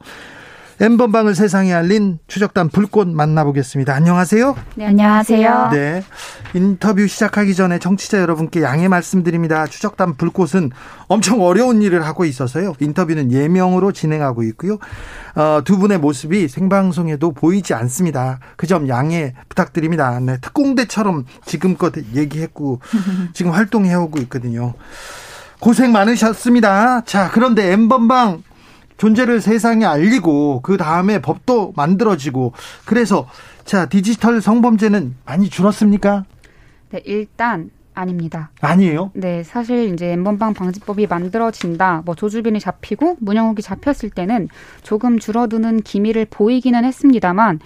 [0.81, 3.93] 엠번방을 세상에 알린 추적단 불꽃 만나보겠습니다.
[3.93, 4.55] 안녕하세요.
[4.73, 5.69] 네, 안녕하세요.
[5.71, 6.03] 네.
[6.55, 9.67] 인터뷰 시작하기 전에 정치자 여러분께 양해 말씀드립니다.
[9.67, 10.71] 추적단 불꽃은
[11.07, 12.73] 엄청 어려운 일을 하고 있어서요.
[12.79, 14.79] 인터뷰는 예명으로 진행하고 있고요.
[15.35, 18.39] 어, 두 분의 모습이 생방송에도 보이지 않습니다.
[18.57, 20.17] 그 점 양해 부탁드립니다.
[20.21, 20.37] 네.
[20.39, 22.79] 특공대처럼 지금껏 얘기했고
[23.33, 24.73] 지금 활동해오고 있거든요.
[25.59, 27.01] 고생 많으셨습니다.
[27.01, 28.43] 자, 그런데 엠번방
[29.01, 32.53] 존재를 세상에 알리고 그 다음에 법도 만들어지고
[32.85, 33.27] 그래서
[33.65, 36.25] 자 디지털 성범죄는 많이 줄었습니까?
[36.91, 38.51] 네, 일단 아닙니다.
[38.61, 39.09] 아니에요?
[39.15, 44.49] 네, 사실 이제 엠번방 방지법이 만들어진다, 뭐 조주빈이 잡히고 문영욱이 잡혔을 때는
[44.83, 47.59] 조금 줄어드는 기미를 보이기는 했습니다만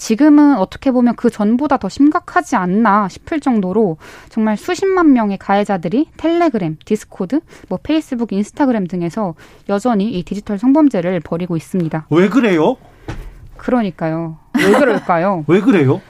[0.00, 3.98] 지금은 어떻게 보면 그 전보다 더 심각하지 않나 싶을 정도로
[4.30, 9.34] 정말 수십만 명의 가해자들이 텔레그램, 디스코드, 뭐 페이스북, 인스타그램 등에서
[9.68, 12.06] 여전히 이 디지털 성범죄를 벌이고 있습니다.
[12.08, 12.78] 왜 그래요?
[13.58, 14.38] 그러니까요.
[14.56, 15.44] 왜 그럴까요?
[15.48, 16.00] 왜 그래요?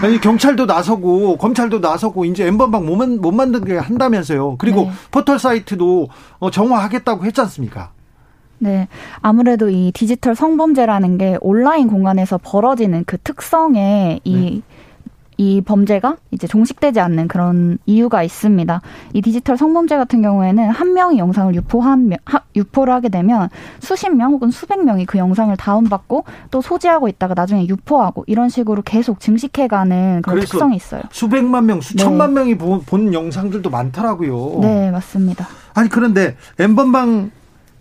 [0.00, 4.56] 아니 경찰도 나서고 검찰도 나서고 이제 N번방 못, 못 만들게 한다면서요.
[4.58, 4.90] 그리고 네.
[5.10, 7.90] 포털 사이트도 어, 정화하겠다고 했지 않습니까?
[8.64, 8.88] 네.
[9.20, 14.62] 아무래도 이 디지털 성범죄라는 게 온라인 공간에서 벌어지는 그 특성에 이 네.
[15.36, 18.80] 이 범죄가 이제 종식되지 않는 그런 이유가 있습니다.
[19.14, 22.12] 이 디지털 성범죄 같은 경우에는 한 명이 영상을 유포한
[22.54, 23.48] 유포를 하게 되면
[23.80, 28.82] 수십 명 혹은 수백 명이 그 영상을 다운받고 또 소지하고 있다가 나중에 유포하고 이런 식으로
[28.82, 31.02] 계속 증식해가는 그런 특성이 있어요.
[31.10, 32.40] 수백만 명, 수천만 네.
[32.40, 34.60] 명이 본, 본 영상들도 많더라고요.
[34.60, 35.48] 네, 맞습니다.
[35.74, 37.32] 아니 그런데 엠번방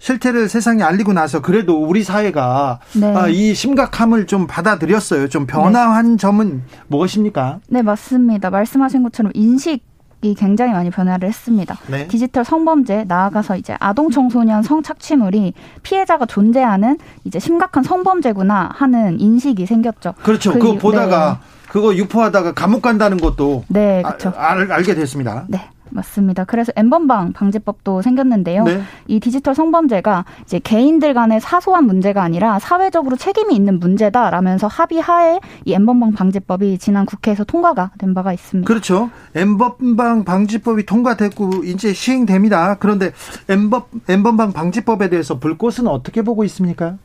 [0.04, 3.16] 실태를 세상에 알리고 나서 그래도 우리 사회가 네.
[3.16, 5.30] 아, 이 심각함을 좀 받아들였어요.
[5.30, 6.18] 좀 변화한 네.
[6.18, 7.60] 점은 무엇입니까?
[7.70, 8.50] 네, 맞습니다.
[8.50, 9.82] 말씀하신 것처럼 인식
[10.22, 11.78] 이 굉장히 많이 변화를 했습니다.
[11.88, 12.08] 네.
[12.10, 20.16] 디지털 성범죄 나아가서 이제 아동 청소년 성착취물이 피해자가 존재하는 이제 심각한 성범죄구나 하는 인식이 생겼죠.
[20.22, 20.52] 그렇죠.
[20.54, 21.70] 그, 거 보다가 네.
[21.70, 24.34] 그거 유포하다가 감옥 간다는 것도 네, 그렇죠.
[24.36, 25.46] 아, 알, 알게 됐습니다.
[25.48, 25.62] 네.
[25.94, 26.44] 맞습니다.
[26.46, 28.64] 그래서 엠번방 방지법도 생겼는데요.
[28.64, 28.82] 네.
[29.08, 35.74] 이 디지털 성범죄가 이제 개인들 간의 사소한 문제가 아니라 사회적으로 책임이 있는 문제다라면서 합의하에 이
[35.74, 38.68] 엠번방 방지법이 지난 국회에서 통과가 된 바가 있습니다.
[38.68, 39.10] 그렇죠.
[39.36, 42.76] 엠번방 방지법이 통과됐고 이제 시행됩니다.
[42.80, 43.12] 그런데
[43.48, 46.98] 엠번 엠번방 방지법에 대해서 불꽃은 어떻게 보고 있습니까?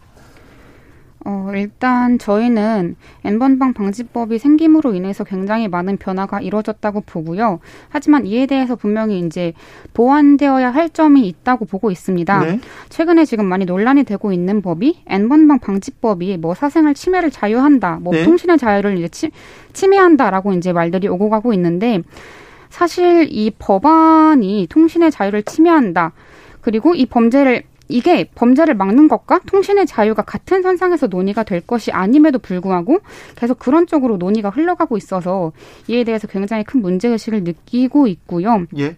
[1.30, 7.60] 어, 일단 저희는 엠번방 방지법이 생김으로 인해서 굉장히 많은 변화가 이루어졌다고 보고요.
[7.90, 9.52] 하지만 이에 대해서 분명히 이제
[9.92, 12.40] 보완되어야 할 점이 있다고 보고 있습니다.
[12.40, 12.60] 네.
[12.88, 18.24] 최근에 지금 많이 논란이 되고 있는 법이 엠번방 방지법이 뭐 사생활 침해를 자유한다, 뭐 네.
[18.24, 19.30] 통신의 자유를 이제 치,
[19.74, 22.00] 침해한다라고 이제 말들이 오고 가고 있는데
[22.70, 26.12] 사실 이 법안이 통신의 자유를 침해한다.
[26.62, 32.38] 그리고 이 범죄를 이게 범죄를 막는 것과 통신의 자유가 같은 선상에서 논의가 될 것이 아님에도
[32.38, 32.98] 불구하고
[33.36, 35.52] 계속 그런 쪽으로 논의가 흘러가고 있어서
[35.88, 38.66] 이에 대해서 굉장히 큰 문제의식을 느끼고 있고요.
[38.78, 38.96] 예.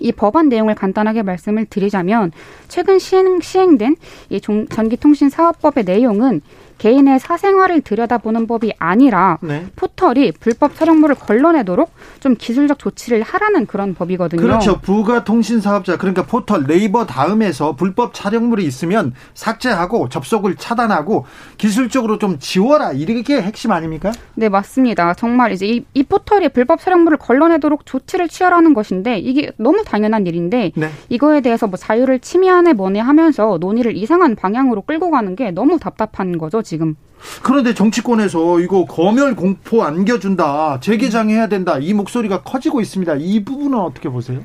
[0.00, 2.30] 이 법안 내용을 간단하게 말씀을 드리자면
[2.68, 3.96] 최근 시행, 시행된
[4.30, 6.40] 이 전기통신사업법의 내용은
[6.78, 9.66] 개인의 사생활을 들여다보는 법이 아니라 네.
[9.76, 14.40] 포털이 불법 촬영물을 걸러내도록 좀 기술적 조치를 하라는 그런 법이거든요.
[14.40, 14.80] 그렇죠.
[14.80, 21.26] 부가 통신 사업자 그러니까 포털 네이버 다음에서 불법 촬영물이 있으면 삭제하고 접속을 차단하고
[21.58, 24.12] 기술적으로 좀 지워라 이게 핵심 아닙니까?
[24.34, 25.14] 네 맞습니다.
[25.14, 30.72] 정말 이제 이, 이 포털이 불법 촬영물을 걸러내도록 조치를 취하라는 것인데 이게 너무 당연한 일인데
[30.74, 30.88] 네.
[31.08, 36.38] 이거에 대해서 뭐 자유를 침해하네 뭐네 하면서 논의를 이상한 방향으로 끌고 가는 게 너무 답답한
[36.38, 36.62] 거죠.
[36.68, 36.96] 지금.
[37.42, 43.16] 그런데 정치권에서 이거 검열 공포 안겨준다, 재개장해야 된다, 이 목소리가 커지고 있습니다.
[43.18, 44.40] 이 부분은 어떻게 보세요?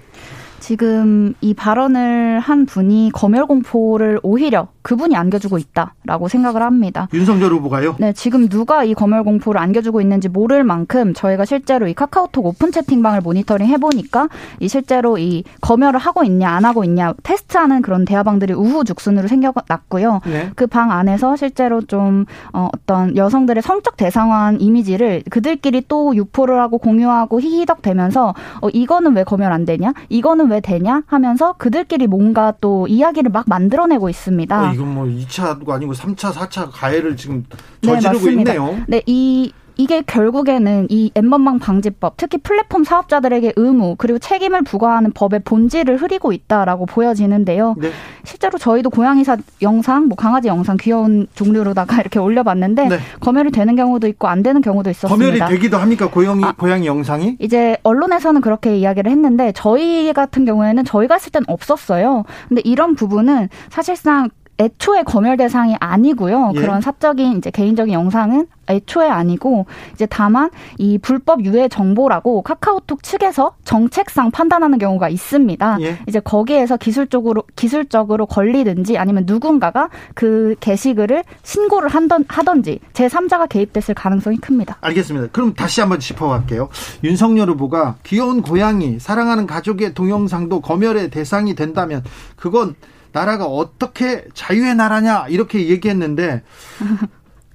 [0.59, 7.07] 지금 이 발언을 한 분이 검열 공포를 오히려 그분이 안겨주고 있다라고 생각을 합니다.
[7.13, 7.95] 윤석열 후보가요?
[7.99, 12.71] 네, 지금 누가 이 검열 공포를 안겨주고 있는지 모를 만큼 저희가 실제로 이 카카오톡 오픈
[12.71, 18.53] 채팅방을 모니터링 해보니까 이 실제로 이 검열을 하고 있냐 안 하고 있냐 테스트하는 그런 대화방들이
[18.53, 20.21] 우후죽순으로 생겨났고요.
[20.25, 20.51] 네.
[20.55, 27.39] 그방 안에서 실제로 좀 어, 어떤 여성들의 성적 대상화한 이미지를 그들끼리 또 유포를 하고 공유하고
[27.39, 29.93] 히히덕대면서 어, 이거는 왜 검열 안 되냐?
[30.09, 31.03] 이거는 왜 되냐?
[31.07, 34.72] 하면서 그들끼리 뭔가 또 이야기를 막 만들어내고 있습니다.
[34.73, 37.45] 어, 이건 뭐 2차도 아니고 3차, 4차 가해를 지금
[37.81, 38.77] 네, 저지르고 네, 있네요.
[38.87, 45.41] 네, 이 이게 결국에는 이 엠번방 방지법, 특히 플랫폼 사업자들에게 의무 그리고 책임을 부과하는 법의
[45.45, 47.75] 본질을 흐리고 있다라고 보여지는데요.
[47.77, 47.89] 네.
[48.23, 52.99] 실제로 저희도 고양이사 영상, 뭐 강아지 영상 귀여운 종류로다가 이렇게 올려봤는데 네.
[53.19, 55.15] 검열이 되는 경우도 있고 안 되는 경우도 있었습니다.
[55.15, 57.37] 검열이 되기도 합니까 고양이 아, 고양이 영상이?
[57.39, 62.23] 이제 언론에서는 그렇게 이야기를 했는데 저희 같은 경우에는 저희가 했을 땐 없었어요.
[62.47, 66.51] 근데 이런 부분은 사실상 애초에 검열 대상이 아니고요.
[66.55, 66.59] 예.
[66.59, 73.55] 그런 사적인 이제 개인적인 영상은 애초에 아니고 이제 다만 이 불법 유해 정보라고 카카오톡 측에서
[73.65, 75.77] 정책상 판단하는 경우가 있습니다.
[75.81, 75.97] 예.
[76.07, 83.95] 이제 거기에서 기술적으로 기술적으로 걸리든지 아니면 누군가가 그 게시글을 신고를 한던 하던지 제 3자가 개입됐을
[83.95, 84.77] 가능성이 큽니다.
[84.81, 85.27] 알겠습니다.
[85.31, 86.69] 그럼 다시 한번 짚어갈게요.
[87.03, 92.03] 윤석열 후보가 귀여운 고양이 사랑하는 가족의 동영상도 검열의 대상이 된다면
[92.35, 92.75] 그건
[93.13, 96.41] 나라가 어떻게 자유의 나라냐 이렇게 얘기했는데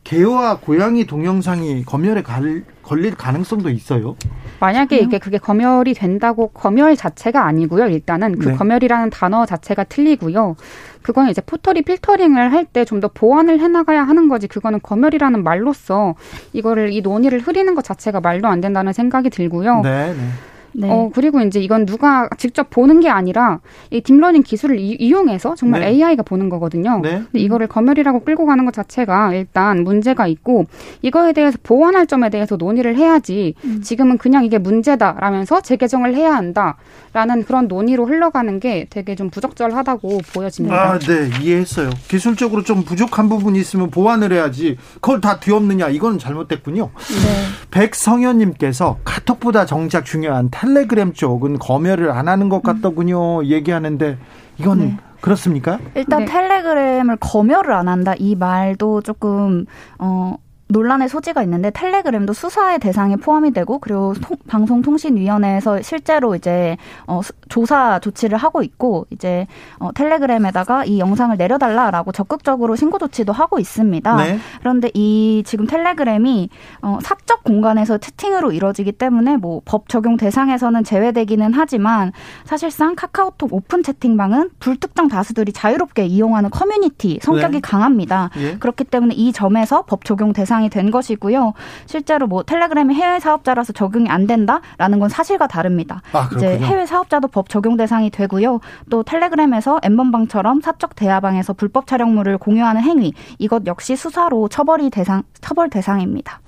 [0.05, 4.17] 개와 고양이 동영상이 검열에 갈, 걸릴 가능성도 있어요.
[4.61, 7.89] 만약에 이게 그게 검열이 된다고 검열 자체가 아니고요.
[7.89, 8.55] 일단은 그 네.
[8.55, 10.57] 검열이라는 단어 자체가 틀리고요.
[11.03, 14.47] 그거는 이제 포털이 필터링을 할 때 좀 더 보완을 해나가야 하는 거지.
[14.49, 16.15] 그거는 검열이라는 말로써
[16.55, 19.83] 이거를 이 논의를 흐리는 것 자체가 말도 안 된다는 생각이 들고요.
[19.83, 20.29] 네, 네.
[20.73, 20.91] 네.
[20.91, 25.55] 어, 그리고 이제 이건 누가 직접 보는 게 아니라 이 deep learning 기술을 이, 용해서
[25.55, 25.89] 정말 네.
[25.89, 27.01] AI가 보는 거거든요.
[27.03, 27.23] 네.
[27.25, 30.67] 근데 이거를 검열이라고 끌고 가는 것 자체가 일단 문제가 있고
[31.03, 33.81] 이거에 대해서 보완할 점에 대해서 논의를 해야지 음.
[33.83, 40.77] 지금은 그냥 이게 문제다라면서 재개정을 해야 한다라는 그런 논의로 흘러가는 게 되게 좀 부적절하다고 보여집니다.
[40.77, 41.31] 아, 네.
[41.43, 41.91] 이해했어요.
[42.09, 46.91] 기술적으로 좀 부족한 부분이 있으면 보완을 해야지 그걸 다 뒤엎느냐 이건 잘못됐군요.
[46.95, 47.49] 네.
[47.71, 53.45] 백성현님께서 카톡보다 정작 중요한 텔레그램 쪽은 검열을 안 하는 것 같더군요.
[53.45, 54.19] 얘기하는데
[54.59, 54.97] 이건 네.
[55.21, 55.79] 그렇습니까?
[55.95, 56.25] 일단 네.
[56.27, 59.67] 텔레그램을 검열을 안 한다 이 말도 조금
[59.99, 60.37] 어
[60.69, 66.77] 논란의 소지가 있는데 텔레그램도 수사의 대상에 포함이 되고 그리고 통, 방송통신위원회에서 실제로 이제
[67.07, 69.47] 어, 조사 조치를 하고 있고 이제
[69.79, 74.17] 어, 텔레그램에다가 이 영상을 내려달라라고 적극적으로 신고 조치도 하고 있습니다.
[74.17, 74.39] 네.
[74.61, 76.49] 그런데 이 지금 텔레그램이
[76.83, 82.13] 어, 사적 공간에서 채팅으로 이루어지기 때문에 뭐 법 적용 대상에서는 제외되기는 하지만
[82.45, 87.61] 사실상 카카오톡 오픈 채팅방은 불특정 다수들이 자유롭게 이용하는 커뮤니티 성격이 네.
[87.61, 88.31] 강합니다.
[88.39, 88.57] 예.
[88.59, 91.55] 그렇기 때문에 이 점에서 법 적용 대상 대상이 된 것이고요.
[91.87, 96.03] 실제로 뭐 텔레그램이 해외 사업자라서 적용이 안 된다라는 건 사실과 다릅니다.
[96.13, 98.61] 아, 이제 해외 사업자도 법 적용 대상이 되고요.
[98.91, 105.71] 또 텔레그램에서 N번방처럼 사적 대화방에서 불법 촬영물을 공유하는 행위 이것 역시 수사로 처벌이 대상 처벌
[105.71, 106.41] 대상입니다.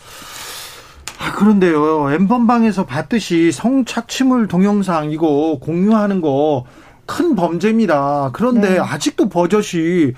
[1.21, 6.65] 아, 그런데요, 엠번방에서 봤듯이 성착취물 동영상 이거 공유하는 거
[7.11, 8.31] 큰 범죄입니다.
[8.33, 8.79] 그런데 네.
[8.79, 10.15] 아직도 버젓이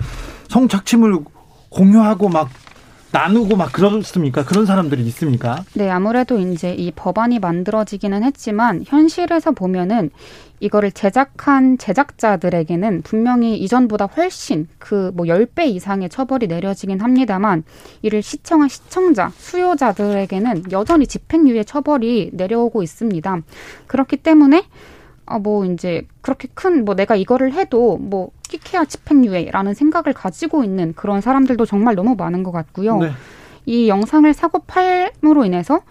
[0.47, 1.23] 성착취물
[1.69, 2.49] 공유하고 막
[3.13, 4.43] 나누고 막 그렇습니까?
[4.43, 5.63] 그런 사람들이 있습니까?
[5.75, 10.09] 네, 아무래도 이제 이 법안이 만들어지기는 했지만 현실에서 보면은
[10.59, 17.63] 이거를 제작한 제작자들에게는 분명히 이전보다 훨씬 그뭐 10배 이상의 처벌이 내려지긴 합니다만
[18.01, 23.41] 이를 시청한 시청자, 수요자들에게는 여전히 집행유예 처벌이 내려오고 있습니다.
[23.85, 24.63] 그렇기 때문에
[25.25, 30.93] 아, 뭐, 이제, 그렇게 큰, 뭐, 내가 이거를 해도, 뭐, 끽해야 집행유예라는 생각을 가지고 있는
[30.95, 32.97] 그런 사람들도 정말 너무 많은 것 같고요.
[32.99, 33.11] 네.
[33.65, 35.81] 이 영상을 사고 팔므로 인해서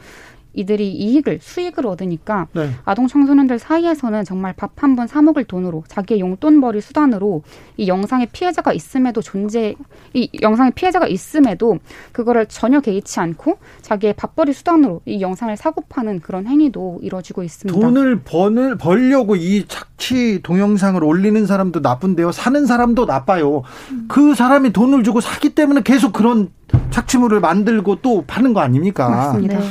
[0.54, 2.70] 이들이 이익을 수익을 얻으니까 네.
[2.84, 7.42] 아동 청소년들 사이에서는 정말 밥 한 번 사 먹을 돈으로 자기의 용돈벌이 수단으로
[7.76, 9.74] 이 영상의 피해자가 있음에도 존재
[10.14, 11.78] 이 영상의 피해자가 있음에도
[12.12, 17.78] 그거를 전혀 개의치 않고 자기의 밥벌이 수단으로 이 영상을 사고 파는 그런 행위도 이루어지고 있습니다.
[17.80, 22.32] 돈을 버는 벌려고 이 착취 동영상을 올리는 사람도 나쁜데요.
[22.32, 23.62] 사는 사람도 나빠요.
[23.90, 24.06] 음.
[24.08, 26.50] 그 사람이 돈을 주고 사기 때문에 계속 그런
[26.90, 29.08] 착취물을 만들고 또 파는 거 아닙니까?
[29.08, 29.58] 맞습니다.
[29.58, 29.64] 네.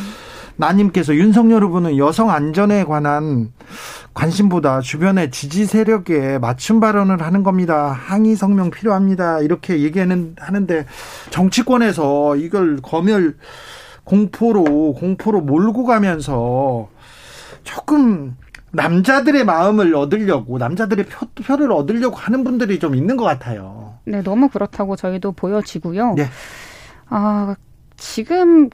[0.61, 3.51] 나님께서 윤석열 후보는 여성 안전에 관한
[4.13, 7.91] 관심보다 주변의 지지 세력에 맞춤 발언을 하는 겁니다.
[7.91, 9.39] 항의 성명 필요합니다.
[9.39, 10.85] 이렇게 얘기하는 하는데
[11.31, 13.37] 정치권에서 이걸 검열
[14.03, 16.89] 공포로 공포로 몰고 가면서
[17.63, 18.35] 조금
[18.71, 23.95] 남자들의 마음을 얻으려고 남자들의 표, 표를 얻으려고 하는 분들이 좀 있는 것 같아요.
[24.05, 26.13] 네, 너무 그렇다고 저희도 보여지고요.
[26.13, 26.27] 네.
[27.09, 27.55] 아,
[27.97, 28.69] 지금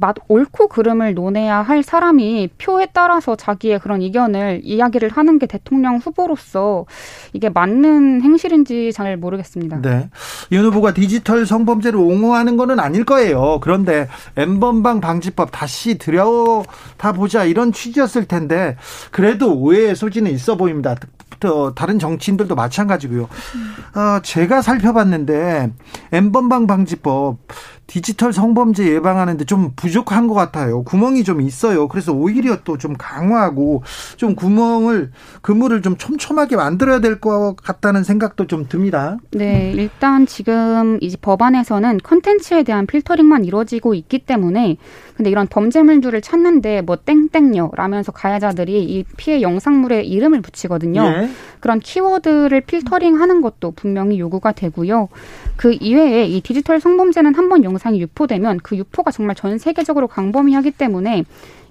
[0.00, 5.96] 맛 옳고 그름을 논해야 할 사람이 표에 따라서 자기의 그런 의견을 이야기를 하는 게 대통령
[5.96, 6.86] 후보로서
[7.32, 9.80] 이게 맞는 행실인지 잘 모르겠습니다.
[9.82, 10.08] 네.
[10.50, 13.58] 윤 후보가 디지털 성범죄를 옹호하는 거는 아닐 거예요.
[13.60, 18.76] 그런데 엠번방 방지법 다시 들여다 보자 이런 취지였을 텐데
[19.10, 20.94] 그래도 오해의 소지는 있어 보입니다.
[21.40, 23.22] 또 다른 정치인들도 마찬가지고요.
[23.24, 25.72] 어, 제가 살펴봤는데
[26.12, 27.38] 엠번방 방지법
[27.86, 30.82] 디지털 성범죄 예방하는데 좀 부족한 것 같아요.
[30.84, 31.88] 구멍이 좀 있어요.
[31.88, 33.82] 그래서 오히려 또 좀 강화하고
[34.16, 39.18] 좀 구멍을 그물을 좀 촘촘하게 만들어야 될 것 같다는 생각도 좀 듭니다.
[39.32, 44.78] 네, 일단 지금 이 법안에서는 컨텐츠에 대한 필터링만 이루어지고 있기 때문에
[45.16, 51.02] 근데 이런 범죄물들을 찾는데 뭐 땡땡녀 라면서 가해자들이 이 피해 영상물에 이름을 붙이거든요.
[51.02, 51.28] 네.
[51.60, 55.08] 그런 키워드를 필터링 하는 것도 분명히 요구가 되고요.
[55.56, 60.70] 그 이외에 이 디지털 성범죄는 한 번 영상이 유포되면 그 유포가 정말 전 세계적으로 광범위하기
[60.72, 61.24] 때문에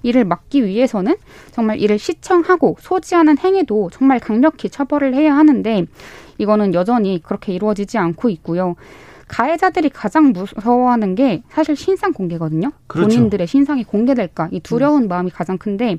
[0.04, 1.16] 이를 막기 위해서는
[1.50, 5.84] 정말 이를 시청하고 소지하는 행위도 정말 강력히 처벌을 해야 하는데
[6.38, 8.76] 이거는 여전히 그렇게 이루어지지 않고 있고요.
[9.32, 12.70] 가해자들이 가장 무서워하는 게 사실 신상 공개거든요.
[12.86, 13.08] 그렇죠.
[13.08, 15.08] 본인들의 신상이 공개될까 이 두려운 음.
[15.08, 15.98] 마음이 가장 큰데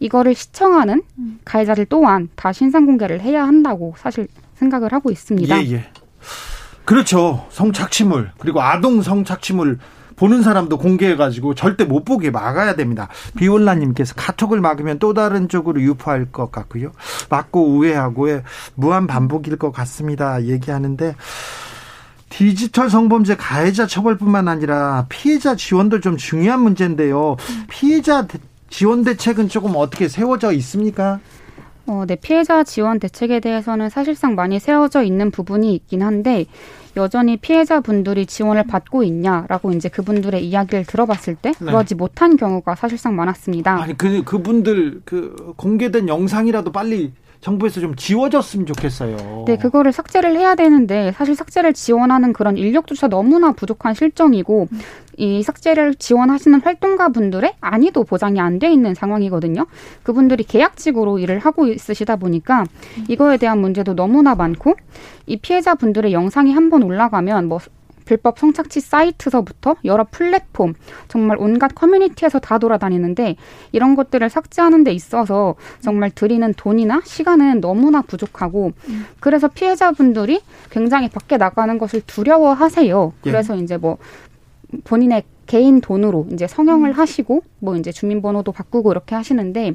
[0.00, 1.38] 이거를 시청하는 음.
[1.44, 5.64] 가해자들 또한 다 신상 공개를 해야 한다고 사실 생각을 하고 있습니다.
[5.64, 5.90] 예, 예.
[6.84, 7.46] 그렇죠.
[7.50, 9.78] 성착취물 그리고 아동 성착취물
[10.16, 13.08] 보는 사람도 공개해가지고 절대 못 보게 막아야 됩니다.
[13.36, 16.90] 비올라님께서 카톡을 막으면 또 다른 쪽으로 유포할 것 같고요.
[17.30, 18.42] 막고 우회하고의
[18.74, 20.42] 무한 반복일 것 같습니다.
[20.44, 21.14] 얘기하는데
[22.28, 27.36] 디지털 성범죄 가해자 처벌뿐만 아니라 피해자 지원도 좀 중요한 문제인데요.
[27.68, 28.26] 피해자
[28.68, 31.20] 지원 대책은 조금 어떻게 세워져 있습니까?
[31.86, 36.46] 어, 네, 피해자 지원 대책에 대해서는 사실상 많이 세워져 있는 부분이 있긴 한데
[36.96, 41.66] 여전히 피해자분들이 지원을 받고 있냐라고 이제 그분들의 이야기를 들어봤을 때 네.
[41.66, 43.82] 그러지 못한 경우가 사실상 많았습니다.
[43.82, 47.12] 아니 그 그분들 그 공개된 영상이라도 빨리
[47.46, 49.44] 정부에서 좀 지워졌으면 좋겠어요.
[49.46, 54.66] 네, 그거를 삭제를 해야 되는데 사실 삭제를 지원하는 그런 인력조차 너무나 부족한 실정이고
[55.16, 59.66] 이 삭제를 지원하시는 활동가 분들의 안위도 보장이 안 돼 있는 상황이거든요.
[60.02, 62.64] 그분들이 계약직으로 일을 하고 있으시다 보니까
[63.08, 64.74] 이거에 대한 문제도 너무나 많고
[65.26, 67.60] 이 피해자 분들의 영상이 한 번 올라가면 뭐
[68.06, 70.72] 불법 성착취 사이트서부터 여러 플랫폼,
[71.08, 73.36] 정말 온갖 커뮤니티에서 다 돌아다니는데
[73.72, 79.06] 이런 것들을 삭제하는 데 있어서 정말 들이는 돈이나 시간은 너무나 부족하고 음.
[79.20, 80.40] 그래서 피해자분들이
[80.70, 83.12] 굉장히 밖에 나가는 것을 두려워하세요.
[83.26, 83.30] 예.
[83.30, 83.60] 그래서 예.
[83.60, 83.98] 이제 뭐
[84.84, 86.92] 본인의 개인 돈으로 이제 성형을 음.
[86.92, 89.74] 하시고 뭐 이제 주민번호도 바꾸고 이렇게 하시는데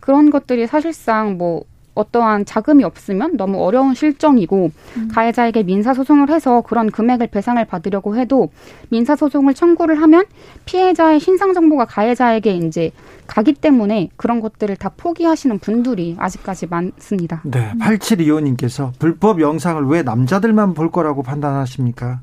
[0.00, 1.64] 그런 것들이 사실상 뭐
[1.96, 5.08] 어떠한 자금이 없으면 너무 어려운 실정이고 음.
[5.12, 8.50] 가해자에게 민사 소송을 해서 그런 금액을 배상을 받으려고 해도
[8.90, 10.24] 민사 소송을 청구를 하면
[10.66, 12.92] 피해자의 신상 정보가 가해자에게 이제
[13.26, 17.40] 가기 때문에 그런 것들을 다 포기하시는 분들이 아직까지 많습니다.
[17.44, 22.20] 네, 8725님께서 불법 영상을 왜 남자들만 볼 거라고 판단하십니까?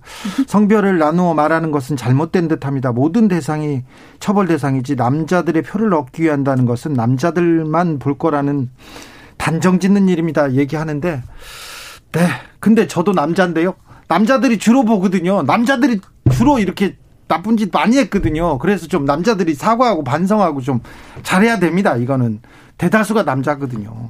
[0.48, 2.92] 성별을 나누어 말하는 것은 잘못된 듯합니다.
[2.92, 3.84] 모든 대상이
[4.20, 8.70] 처벌 대상이지 남자들의 표를 얻기 위한다는 것은 남자들만 볼 거라는
[9.38, 10.54] 단정 짓는 일입니다.
[10.54, 11.22] 얘기하는데,
[12.12, 12.28] 네.
[12.60, 13.76] 근데 저도 남자인데요.
[14.08, 15.42] 남자들이 주로 보거든요.
[15.44, 16.00] 남자들이
[16.32, 16.96] 주로 이렇게
[17.28, 18.60] 나쁜 짓 많이 했거든요.
[18.60, 20.82] 그래서 좀 남자들이 사과하고 반성하고 좀
[21.24, 21.96] 잘해야 됩니다.
[21.96, 22.42] 이거는
[22.78, 24.10] 대다수가 남자거든요.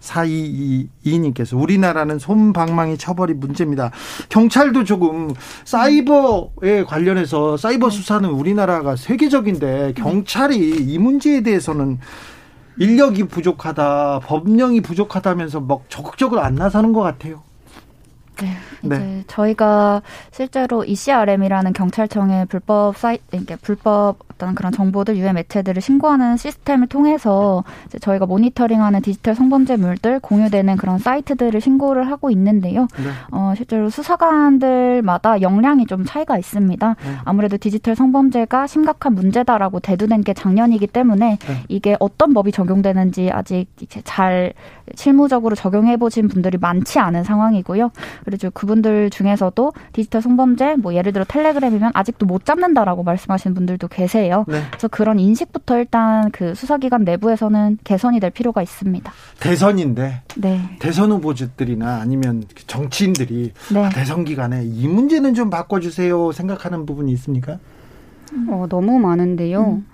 [0.00, 3.90] 4222님께서 우리나라는 솜방망이 처벌이 문제입니다.
[4.28, 5.32] 경찰도 조금
[5.64, 11.98] 사이버에 관련해서 사이버 수사는 우리나라가 세계적인데 경찰이 이 문제에 대해서는
[12.78, 17.43] 인력이 부족하다, 법령이 부족하다면서 막 적극적으로 안 나서는 것 같아요.
[18.40, 18.48] 네,
[18.82, 19.24] 이제 네.
[19.26, 26.88] 저희가 실제로 ECRM이라는 경찰청의 불법 사이, 이게 불법 어떤 그런 정보들, 유해 매체들을 신고하는 시스템을
[26.88, 32.88] 통해서 이제 저희가 모니터링하는 디지털 성범죄물들 공유되는 그런 사이트들을 신고를 하고 있는데요.
[32.96, 33.10] 네.
[33.30, 36.96] 어, 실제로 수사관들마다 역량이 좀 차이가 있습니다.
[37.04, 37.16] 네.
[37.24, 41.62] 아무래도 디지털 성범죄가 심각한 문제다라고 대두된 게 작년이기 때문에 네.
[41.68, 43.66] 이게 어떤 법이 적용되는지 아직
[44.02, 44.52] 잘
[44.94, 47.90] 실무적으로 적용해 보신 분들이 많지 않은 상황이고요.
[48.24, 54.44] 그리고 그분들 중에서도 디지털 성범죄, 뭐 예를 들어 텔레그램이면 아직도 못 잡는다라고 말씀하시는 분들도 계세요.
[54.48, 54.62] 네.
[54.70, 59.12] 그래서 그런 인식부터 일단 그 수사기관 내부에서는 개선이 될 필요가 있습니다.
[59.40, 60.60] 대선인데 네.
[60.78, 63.84] 대선 후보들이나 아니면 정치인들이 네.
[63.84, 67.58] 아, 대선 기간에 이 문제는 좀 바꿔주세요 생각하는 부분이 있습니까?
[68.48, 69.60] 어, 너무 많은데요.
[69.60, 69.86] 음.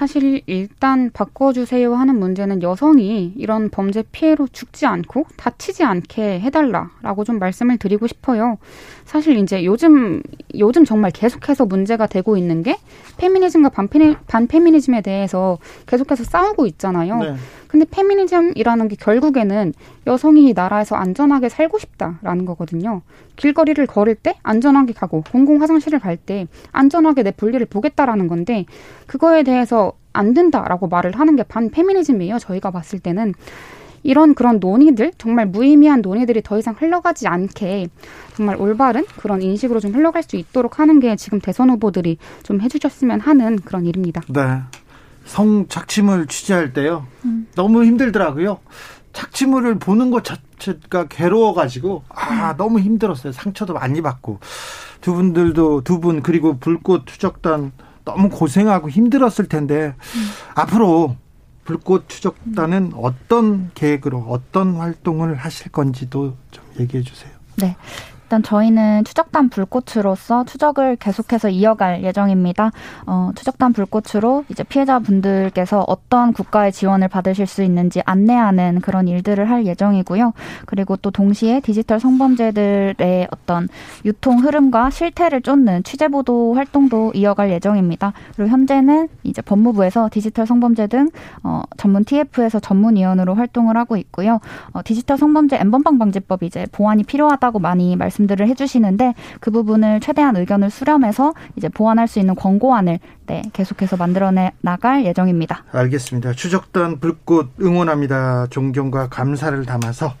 [0.00, 7.38] 사실 일단 바꿔주세요 하는 문제는 여성이 이런 범죄 피해로 죽지 않고 다치지 않게 해달라라고 좀
[7.38, 8.56] 말씀을 드리고 싶어요.
[9.04, 10.22] 사실 이제 요즘
[10.58, 12.78] 요즘 정말 계속해서 문제가 되고 있는 게
[13.18, 17.18] 페미니즘과 반페미, 반페미니즘에 대해서 계속해서 싸우고 있잖아요.
[17.18, 17.34] 네.
[17.68, 19.74] 근데 페미니즘이라는 게 결국에는
[20.06, 23.02] 여성이 나라에서 안전하게 살고 싶다라는 거거든요.
[23.44, 28.66] 길거리를 걸을 때 안전하게 가고 공공 화장실을 갈 때 안전하게 내 볼일을 보겠다라는 건데
[29.06, 32.38] 그거에 대해서 안 된다라고 말을 하는 게 반 페미니즘이에요.
[32.38, 33.32] 저희가 봤을 때는
[34.02, 37.88] 이런 그런 논의들 정말 무의미한 논의들이 더 이상 흘러가지 않게
[38.36, 43.20] 정말 올바른 그런 인식으로 좀 흘러갈 수 있도록 하는 게 지금 대선 후보들이 좀 해주셨으면
[43.20, 44.20] 하는 그런 일입니다.
[44.28, 44.60] 네.
[45.24, 47.06] 성 착취물 취재할 때요.
[47.24, 47.46] 음.
[47.54, 48.58] 너무 힘들더라고요.
[49.12, 50.40] 착취물을 보는 것 자체
[50.90, 52.56] 가 괴로워가지고 아 음.
[52.56, 53.32] 너무 힘들었어요.
[53.32, 54.40] 상처도 많이 받고
[55.00, 57.72] 두 분들도 두 분 그리고 불꽃 추적단
[58.04, 60.26] 너무 고생하고 힘들었을 텐데 음.
[60.54, 61.16] 앞으로
[61.64, 67.30] 불꽃 추적단은 어떤 계획으로 어떤 활동을 하실 건지도 좀 얘기해 주세요.
[67.56, 67.76] 네.
[68.30, 72.70] 일단 저희는 추적단 불꽃으로서 추적을 계속해서 이어갈 예정입니다.
[73.04, 79.66] 어, 추적단 불꽃으로 이제 피해자분들께서 어떤 국가의 지원을 받으실 수 있는지 안내하는 그런 일들을 할
[79.66, 80.32] 예정이고요.
[80.66, 83.68] 그리고 또 동시에 디지털 성범죄들의 어떤
[84.04, 88.12] 유통 흐름과 실태를 쫓는 취재 보도 활동도 이어갈 예정입니다.
[88.36, 91.10] 그리고 현재는 이제 법무부에서 디지털 성범죄 등
[91.42, 94.38] 어, 전문 TF에서 전문 위원으로 활동을 하고 있고요.
[94.72, 98.19] 어, 디지털 성범죄 엠번방 방지법 이제 보완이 필요하다고 많이 말씀.
[98.20, 104.52] 말씀들을 해주시는데 그 부분을 최대한 의견을 수렴해서 이제 보완할 수 있는 권고안을 네, 계속해서 만들어내
[104.60, 105.64] 나갈 예정입니다.
[105.72, 106.32] 알겠습니다.
[106.32, 108.46] 추적단 불꽃 응원합니다.
[108.50, 110.14] 존경과 감사를 담아서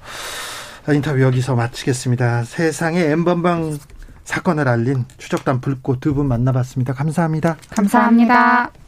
[0.92, 2.44] 인터뷰 여기서 마치겠습니다.
[2.44, 3.78] 세상의 엠번방
[4.24, 6.92] 사건을 알린 추적단 불꽃 두 분 만나봤습니다.
[6.94, 7.56] 감사합니다.
[7.74, 8.34] 감사합니다.
[8.34, 8.79] 감사합니다.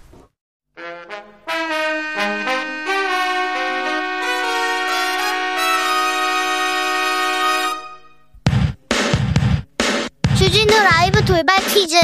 [11.24, 11.96] 퀴즈.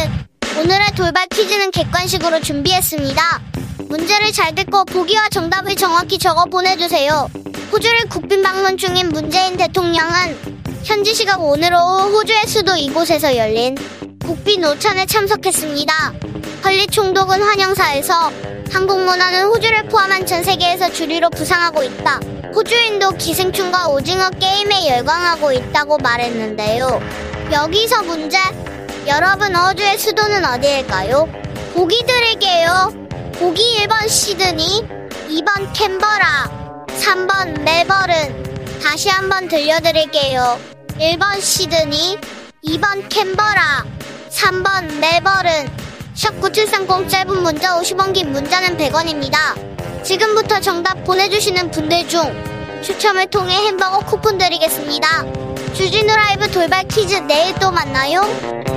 [0.60, 3.40] 오늘의 돌발 퀴즈는 객관식으로 준비했습니다.
[3.88, 7.28] 문제를 잘 듣고 보기와 정답을 정확히 적어 보내주세요.
[7.72, 10.38] 호주를 국빈 방문 중인 문재인 대통령은
[10.84, 13.76] 현지 시각 오늘 오후 호주의 수도 이곳에서 열린
[14.24, 16.14] 국빈 오찬에 참석했습니다.
[16.64, 18.32] 헐리 총독은 환영사에서
[18.70, 22.20] 한국 문화는 호주를 포함한 전 세계에서 주류로 부상하고 있다.
[22.54, 27.00] 호주인도 기생충과 오징어 게임에 열광하고 있다고 말했는데요.
[27.52, 28.38] 여기서 문제.
[29.08, 31.26] 여러분 호주의 수도는 어디일까요?
[31.72, 32.92] 보기 드릴게요.
[33.38, 34.86] 보기 1번 시드니,
[35.30, 38.80] 2번 캔버라, 3번 멜버른.
[38.82, 40.60] 다시 한번 들려드릴게요.
[41.00, 42.18] 1번 시드니,
[42.66, 43.86] 2번 캔버라,
[44.28, 45.70] 3번 멜버른.
[46.14, 50.04] 샵9730 짧은 문자 50원 긴 문자는 100원입니다.
[50.04, 52.20] 지금부터 정답 보내주시는 분들 중
[52.82, 55.24] 추첨을 통해 햄버거 쿠폰 드리겠습니다.
[55.72, 58.67] 주진우 라이브 돌발 퀴즈 내일 또 만나요.